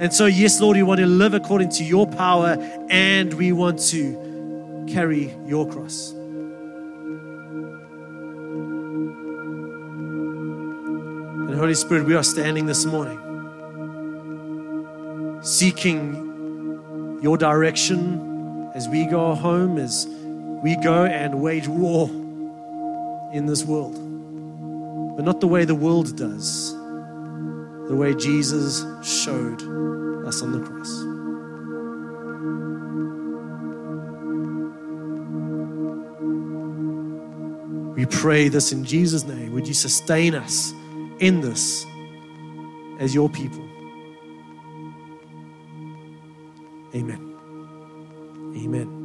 And 0.00 0.12
so, 0.12 0.26
yes, 0.26 0.60
Lord, 0.60 0.76
we 0.76 0.82
want 0.82 0.98
to 1.00 1.06
live 1.06 1.34
according 1.34 1.68
to 1.70 1.84
your 1.84 2.06
power 2.06 2.56
and 2.90 3.32
we 3.34 3.52
want 3.52 3.78
to 3.90 4.86
carry 4.88 5.32
your 5.46 5.70
cross. 5.70 6.14
Holy 11.60 11.74
Spirit, 11.74 12.06
we 12.06 12.14
are 12.14 12.22
standing 12.22 12.64
this 12.64 12.86
morning 12.86 13.20
seeking 15.42 17.20
your 17.22 17.36
direction 17.36 18.70
as 18.74 18.88
we 18.88 19.04
go 19.04 19.34
home, 19.34 19.76
as 19.76 20.06
we 20.64 20.74
go 20.76 21.04
and 21.04 21.42
wage 21.42 21.68
war 21.68 22.08
in 23.34 23.44
this 23.44 23.62
world. 23.62 23.92
But 25.16 25.26
not 25.26 25.42
the 25.42 25.48
way 25.48 25.66
the 25.66 25.74
world 25.74 26.16
does, 26.16 26.72
the 26.72 27.94
way 27.94 28.14
Jesus 28.14 28.82
showed 29.02 29.60
us 30.26 30.40
on 30.40 30.52
the 30.52 30.60
cross. 30.66 30.88
We 37.98 38.06
pray 38.06 38.48
this 38.48 38.72
in 38.72 38.82
Jesus' 38.82 39.24
name. 39.24 39.52
Would 39.52 39.68
you 39.68 39.74
sustain 39.74 40.34
us 40.34 40.72
in 41.20 41.40
this 41.40 41.86
as 42.98 43.14
your 43.14 43.28
people. 43.28 43.64
Amen. 46.94 47.36
Amen. 48.56 48.99